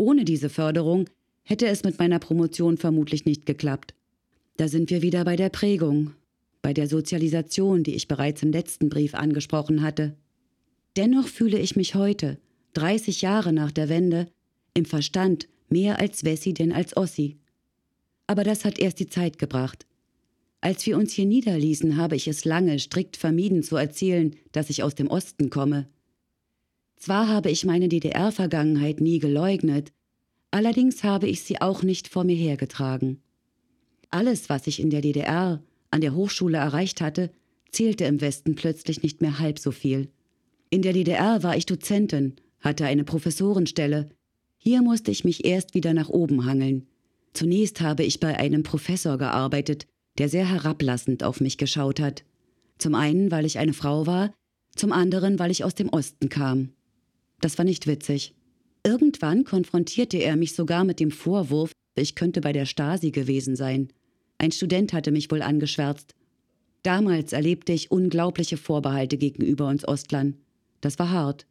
Ohne 0.00 0.24
diese 0.24 0.48
Förderung 0.48 1.10
hätte 1.42 1.66
es 1.66 1.84
mit 1.84 1.98
meiner 1.98 2.18
Promotion 2.18 2.78
vermutlich 2.78 3.26
nicht 3.26 3.44
geklappt. 3.44 3.94
Da 4.56 4.66
sind 4.66 4.88
wir 4.88 5.02
wieder 5.02 5.26
bei 5.26 5.36
der 5.36 5.50
Prägung, 5.50 6.14
bei 6.62 6.72
der 6.72 6.88
Sozialisation, 6.88 7.82
die 7.82 7.94
ich 7.94 8.08
bereits 8.08 8.42
im 8.42 8.50
letzten 8.50 8.88
Brief 8.88 9.14
angesprochen 9.14 9.82
hatte. 9.82 10.16
Dennoch 10.96 11.28
fühle 11.28 11.58
ich 11.58 11.76
mich 11.76 11.96
heute, 11.96 12.38
30 12.72 13.20
Jahre 13.20 13.52
nach 13.52 13.72
der 13.72 13.90
Wende, 13.90 14.28
im 14.72 14.86
Verstand 14.86 15.48
mehr 15.68 15.98
als 15.98 16.24
Wessi 16.24 16.54
denn 16.54 16.72
als 16.72 16.96
Ossi. 16.96 17.36
Aber 18.26 18.42
das 18.42 18.64
hat 18.64 18.78
erst 18.78 19.00
die 19.00 19.08
Zeit 19.08 19.38
gebracht. 19.38 19.84
Als 20.62 20.86
wir 20.86 20.96
uns 20.96 21.12
hier 21.12 21.26
niederließen, 21.26 21.98
habe 21.98 22.16
ich 22.16 22.26
es 22.26 22.46
lange 22.46 22.78
strikt 22.78 23.18
vermieden 23.18 23.62
zu 23.62 23.76
erzählen, 23.76 24.34
dass 24.52 24.70
ich 24.70 24.82
aus 24.82 24.94
dem 24.94 25.08
Osten 25.08 25.50
komme. 25.50 25.90
Zwar 27.00 27.28
habe 27.28 27.50
ich 27.50 27.64
meine 27.64 27.88
DDR-Vergangenheit 27.88 29.00
nie 29.00 29.18
geleugnet, 29.18 29.90
allerdings 30.50 31.02
habe 31.02 31.28
ich 31.28 31.40
sie 31.40 31.58
auch 31.60 31.82
nicht 31.82 32.08
vor 32.08 32.24
mir 32.24 32.36
hergetragen. 32.36 33.22
Alles, 34.10 34.50
was 34.50 34.66
ich 34.66 34.80
in 34.80 34.90
der 34.90 35.00
DDR 35.00 35.62
an 35.90 36.02
der 36.02 36.14
Hochschule 36.14 36.58
erreicht 36.58 37.00
hatte, 37.00 37.30
zählte 37.72 38.04
im 38.04 38.20
Westen 38.20 38.54
plötzlich 38.54 39.02
nicht 39.02 39.22
mehr 39.22 39.38
halb 39.38 39.58
so 39.58 39.70
viel. 39.70 40.10
In 40.68 40.82
der 40.82 40.92
DDR 40.92 41.42
war 41.42 41.56
ich 41.56 41.64
Dozentin, 41.64 42.36
hatte 42.60 42.84
eine 42.84 43.04
Professorenstelle. 43.04 44.10
Hier 44.58 44.82
musste 44.82 45.10
ich 45.10 45.24
mich 45.24 45.46
erst 45.46 45.74
wieder 45.74 45.94
nach 45.94 46.10
oben 46.10 46.44
hangeln. 46.44 46.86
Zunächst 47.32 47.80
habe 47.80 48.04
ich 48.04 48.20
bei 48.20 48.38
einem 48.38 48.62
Professor 48.62 49.16
gearbeitet, 49.16 49.86
der 50.18 50.28
sehr 50.28 50.46
herablassend 50.46 51.24
auf 51.24 51.40
mich 51.40 51.56
geschaut 51.56 51.98
hat. 51.98 52.24
Zum 52.76 52.94
einen, 52.94 53.30
weil 53.30 53.46
ich 53.46 53.58
eine 53.58 53.72
Frau 53.72 54.06
war, 54.06 54.34
zum 54.76 54.92
anderen, 54.92 55.38
weil 55.38 55.50
ich 55.50 55.64
aus 55.64 55.74
dem 55.74 55.88
Osten 55.88 56.28
kam. 56.28 56.74
Das 57.40 57.58
war 57.58 57.64
nicht 57.64 57.86
witzig. 57.86 58.34
Irgendwann 58.84 59.44
konfrontierte 59.44 60.18
er 60.18 60.36
mich 60.36 60.54
sogar 60.54 60.84
mit 60.84 61.00
dem 61.00 61.10
Vorwurf, 61.10 61.72
ich 61.96 62.14
könnte 62.14 62.40
bei 62.40 62.52
der 62.52 62.66
Stasi 62.66 63.10
gewesen 63.10 63.56
sein. 63.56 63.92
Ein 64.38 64.52
Student 64.52 64.92
hatte 64.92 65.10
mich 65.10 65.30
wohl 65.30 65.42
angeschwärzt. 65.42 66.14
Damals 66.82 67.32
erlebte 67.32 67.72
ich 67.72 67.90
unglaubliche 67.90 68.56
Vorbehalte 68.56 69.18
gegenüber 69.18 69.68
uns 69.68 69.86
Ostlern. 69.86 70.36
Das 70.80 70.98
war 70.98 71.10
hart. 71.10 71.46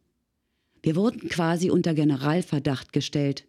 Wir 0.82 0.96
wurden 0.96 1.28
quasi 1.28 1.70
unter 1.70 1.94
Generalverdacht 1.94 2.92
gestellt. 2.92 3.46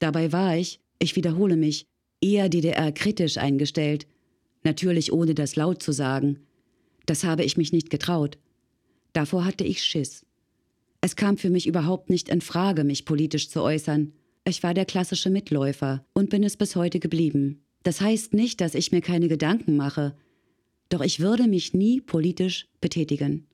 Dabei 0.00 0.32
war 0.32 0.56
ich, 0.56 0.80
ich 0.98 1.14
wiederhole 1.14 1.56
mich, 1.56 1.84
eher 2.20 2.48
DDR-kritisch 2.48 3.36
eingestellt. 3.38 4.06
Natürlich 4.64 5.12
ohne 5.12 5.34
das 5.34 5.56
laut 5.56 5.82
zu 5.82 5.92
sagen. 5.92 6.40
Das 7.06 7.22
habe 7.22 7.44
ich 7.44 7.56
mich 7.56 7.72
nicht 7.72 7.90
getraut. 7.90 8.38
Davor 9.12 9.44
hatte 9.44 9.64
ich 9.64 9.82
Schiss. 9.82 10.24
Es 11.00 11.16
kam 11.16 11.38
für 11.38 11.50
mich 11.50 11.66
überhaupt 11.66 12.10
nicht 12.10 12.28
in 12.28 12.40
Frage, 12.40 12.84
mich 12.84 13.04
politisch 13.04 13.48
zu 13.48 13.62
äußern. 13.62 14.12
Ich 14.44 14.62
war 14.62 14.74
der 14.74 14.84
klassische 14.84 15.30
Mitläufer 15.30 16.04
und 16.12 16.30
bin 16.30 16.44
es 16.44 16.56
bis 16.56 16.76
heute 16.76 17.00
geblieben. 17.00 17.64
Das 17.82 18.00
heißt 18.00 18.34
nicht, 18.34 18.60
dass 18.60 18.74
ich 18.74 18.92
mir 18.92 19.00
keine 19.00 19.28
Gedanken 19.28 19.76
mache, 19.76 20.14
doch 20.90 21.00
ich 21.00 21.20
würde 21.20 21.46
mich 21.46 21.72
nie 21.72 22.00
politisch 22.00 22.66
betätigen. 22.80 23.46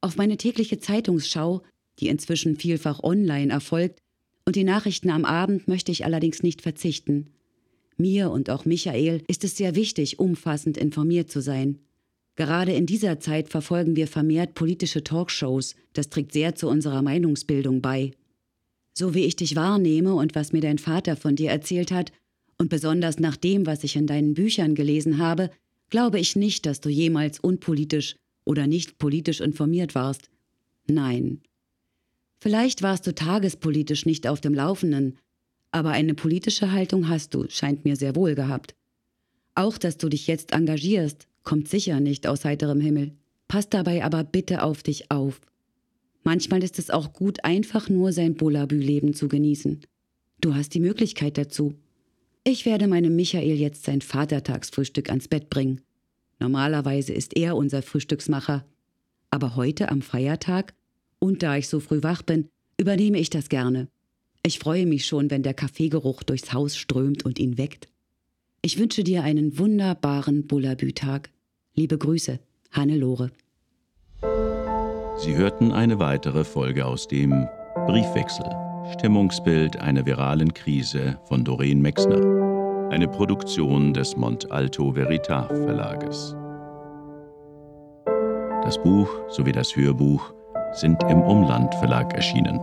Auf 0.00 0.16
meine 0.16 0.36
tägliche 0.36 0.78
Zeitungsschau, 0.78 1.62
die 1.98 2.08
inzwischen 2.08 2.56
vielfach 2.56 3.02
online 3.02 3.52
erfolgt, 3.52 3.98
und 4.46 4.56
die 4.56 4.64
Nachrichten 4.64 5.10
am 5.10 5.26
Abend 5.26 5.68
möchte 5.68 5.92
ich 5.92 6.06
allerdings 6.06 6.42
nicht 6.42 6.62
verzichten. 6.62 7.34
Mir 7.98 8.30
und 8.30 8.48
auch 8.48 8.64
Michael 8.64 9.22
ist 9.28 9.44
es 9.44 9.56
sehr 9.56 9.74
wichtig, 9.74 10.18
umfassend 10.18 10.78
informiert 10.78 11.30
zu 11.30 11.42
sein. 11.42 11.80
Gerade 12.38 12.72
in 12.72 12.86
dieser 12.86 13.18
Zeit 13.18 13.48
verfolgen 13.48 13.96
wir 13.96 14.06
vermehrt 14.06 14.54
politische 14.54 15.02
Talkshows, 15.02 15.74
das 15.92 16.08
trägt 16.08 16.32
sehr 16.32 16.54
zu 16.54 16.68
unserer 16.68 17.02
Meinungsbildung 17.02 17.82
bei. 17.82 18.12
So 18.94 19.12
wie 19.12 19.24
ich 19.24 19.34
dich 19.34 19.56
wahrnehme 19.56 20.14
und 20.14 20.36
was 20.36 20.52
mir 20.52 20.60
dein 20.60 20.78
Vater 20.78 21.16
von 21.16 21.34
dir 21.34 21.50
erzählt 21.50 21.90
hat, 21.90 22.12
und 22.56 22.70
besonders 22.70 23.18
nach 23.18 23.36
dem, 23.36 23.66
was 23.66 23.84
ich 23.84 23.94
in 23.96 24.06
deinen 24.06 24.34
Büchern 24.34 24.74
gelesen 24.74 25.18
habe, 25.18 25.50
glaube 25.90 26.18
ich 26.18 26.36
nicht, 26.36 26.64
dass 26.64 26.80
du 26.80 26.88
jemals 26.88 27.40
unpolitisch 27.40 28.16
oder 28.44 28.66
nicht 28.66 28.98
politisch 28.98 29.40
informiert 29.40 29.94
warst. 29.94 30.30
Nein, 30.86 31.40
Vielleicht 32.40 32.82
warst 32.82 33.06
du 33.06 33.14
tagespolitisch 33.14 34.06
nicht 34.06 34.26
auf 34.28 34.40
dem 34.40 34.54
Laufenden, 34.54 35.18
aber 35.72 35.90
eine 35.90 36.14
politische 36.14 36.70
Haltung 36.72 37.08
hast 37.08 37.34
du, 37.34 37.46
scheint 37.48 37.84
mir 37.84 37.96
sehr 37.96 38.14
wohl 38.14 38.34
gehabt. 38.34 38.74
Auch, 39.54 39.76
dass 39.76 39.98
du 39.98 40.08
dich 40.08 40.28
jetzt 40.28 40.52
engagierst, 40.52 41.26
kommt 41.48 41.66
sicher 41.66 41.98
nicht 41.98 42.26
aus 42.26 42.44
heiterem 42.44 42.78
Himmel. 42.78 43.12
Pass 43.48 43.70
dabei 43.70 44.04
aber 44.04 44.22
bitte 44.22 44.62
auf 44.62 44.82
dich 44.82 45.10
auf. 45.10 45.40
Manchmal 46.22 46.62
ist 46.62 46.78
es 46.78 46.90
auch 46.90 47.14
gut, 47.14 47.42
einfach 47.42 47.88
nur 47.88 48.12
sein 48.12 48.34
Bullabü-Leben 48.34 49.14
zu 49.14 49.28
genießen. 49.28 49.80
Du 50.42 50.54
hast 50.54 50.74
die 50.74 50.80
Möglichkeit 50.80 51.38
dazu. 51.38 51.72
Ich 52.44 52.66
werde 52.66 52.86
meinem 52.86 53.16
Michael 53.16 53.56
jetzt 53.56 53.84
sein 53.84 54.02
Vatertagsfrühstück 54.02 55.08
ans 55.08 55.28
Bett 55.28 55.48
bringen. 55.48 55.80
Normalerweise 56.38 57.14
ist 57.14 57.34
er 57.34 57.56
unser 57.56 57.80
Frühstücksmacher. 57.80 58.66
Aber 59.30 59.56
heute 59.56 59.88
am 59.88 60.02
Feiertag, 60.02 60.74
und 61.18 61.42
da 61.42 61.56
ich 61.56 61.68
so 61.68 61.80
früh 61.80 62.02
wach 62.02 62.20
bin, 62.20 62.50
übernehme 62.76 63.18
ich 63.18 63.30
das 63.30 63.48
gerne. 63.48 63.88
Ich 64.42 64.58
freue 64.58 64.84
mich 64.84 65.06
schon, 65.06 65.30
wenn 65.30 65.42
der 65.42 65.54
Kaffeegeruch 65.54 66.24
durchs 66.24 66.52
Haus 66.52 66.76
strömt 66.76 67.24
und 67.24 67.38
ihn 67.38 67.56
weckt. 67.56 67.88
Ich 68.60 68.78
wünsche 68.78 69.02
dir 69.02 69.22
einen 69.22 69.56
wunderbaren 69.56 70.46
Bullabü-Tag. 70.46 71.30
Liebe 71.78 71.96
Grüße, 71.96 72.40
Hannelore. 72.72 73.30
Sie 75.16 75.36
hörten 75.36 75.70
eine 75.70 76.00
weitere 76.00 76.42
Folge 76.42 76.84
aus 76.84 77.06
dem 77.06 77.46
Briefwechsel. 77.86 78.46
Stimmungsbild 78.94 79.76
einer 79.76 80.04
viralen 80.04 80.52
Krise 80.52 81.20
von 81.26 81.44
Doreen 81.44 81.80
Mexner. 81.80 82.90
Eine 82.90 83.06
Produktion 83.06 83.94
des 83.94 84.16
Mont 84.16 84.50
Alto 84.50 84.96
Veritas 84.96 85.46
Verlages. 85.46 86.34
Das 88.64 88.76
Buch 88.82 89.08
sowie 89.28 89.52
das 89.52 89.76
Hörbuch 89.76 90.34
sind 90.72 91.00
im 91.04 91.22
Umland 91.22 91.72
Verlag 91.76 92.12
erschienen. 92.12 92.58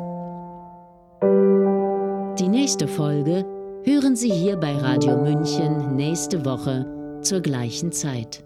Die 2.37 2.49
nächste 2.49 2.89
Folge 2.89 3.45
hören 3.85 4.17
Sie 4.17 4.33
hier 4.33 4.57
bei 4.57 4.75
Radio 4.75 5.15
München 5.15 5.95
nächste 5.95 6.43
Woche 6.43 7.21
zur 7.21 7.39
gleichen 7.39 7.93
Zeit. 7.93 8.43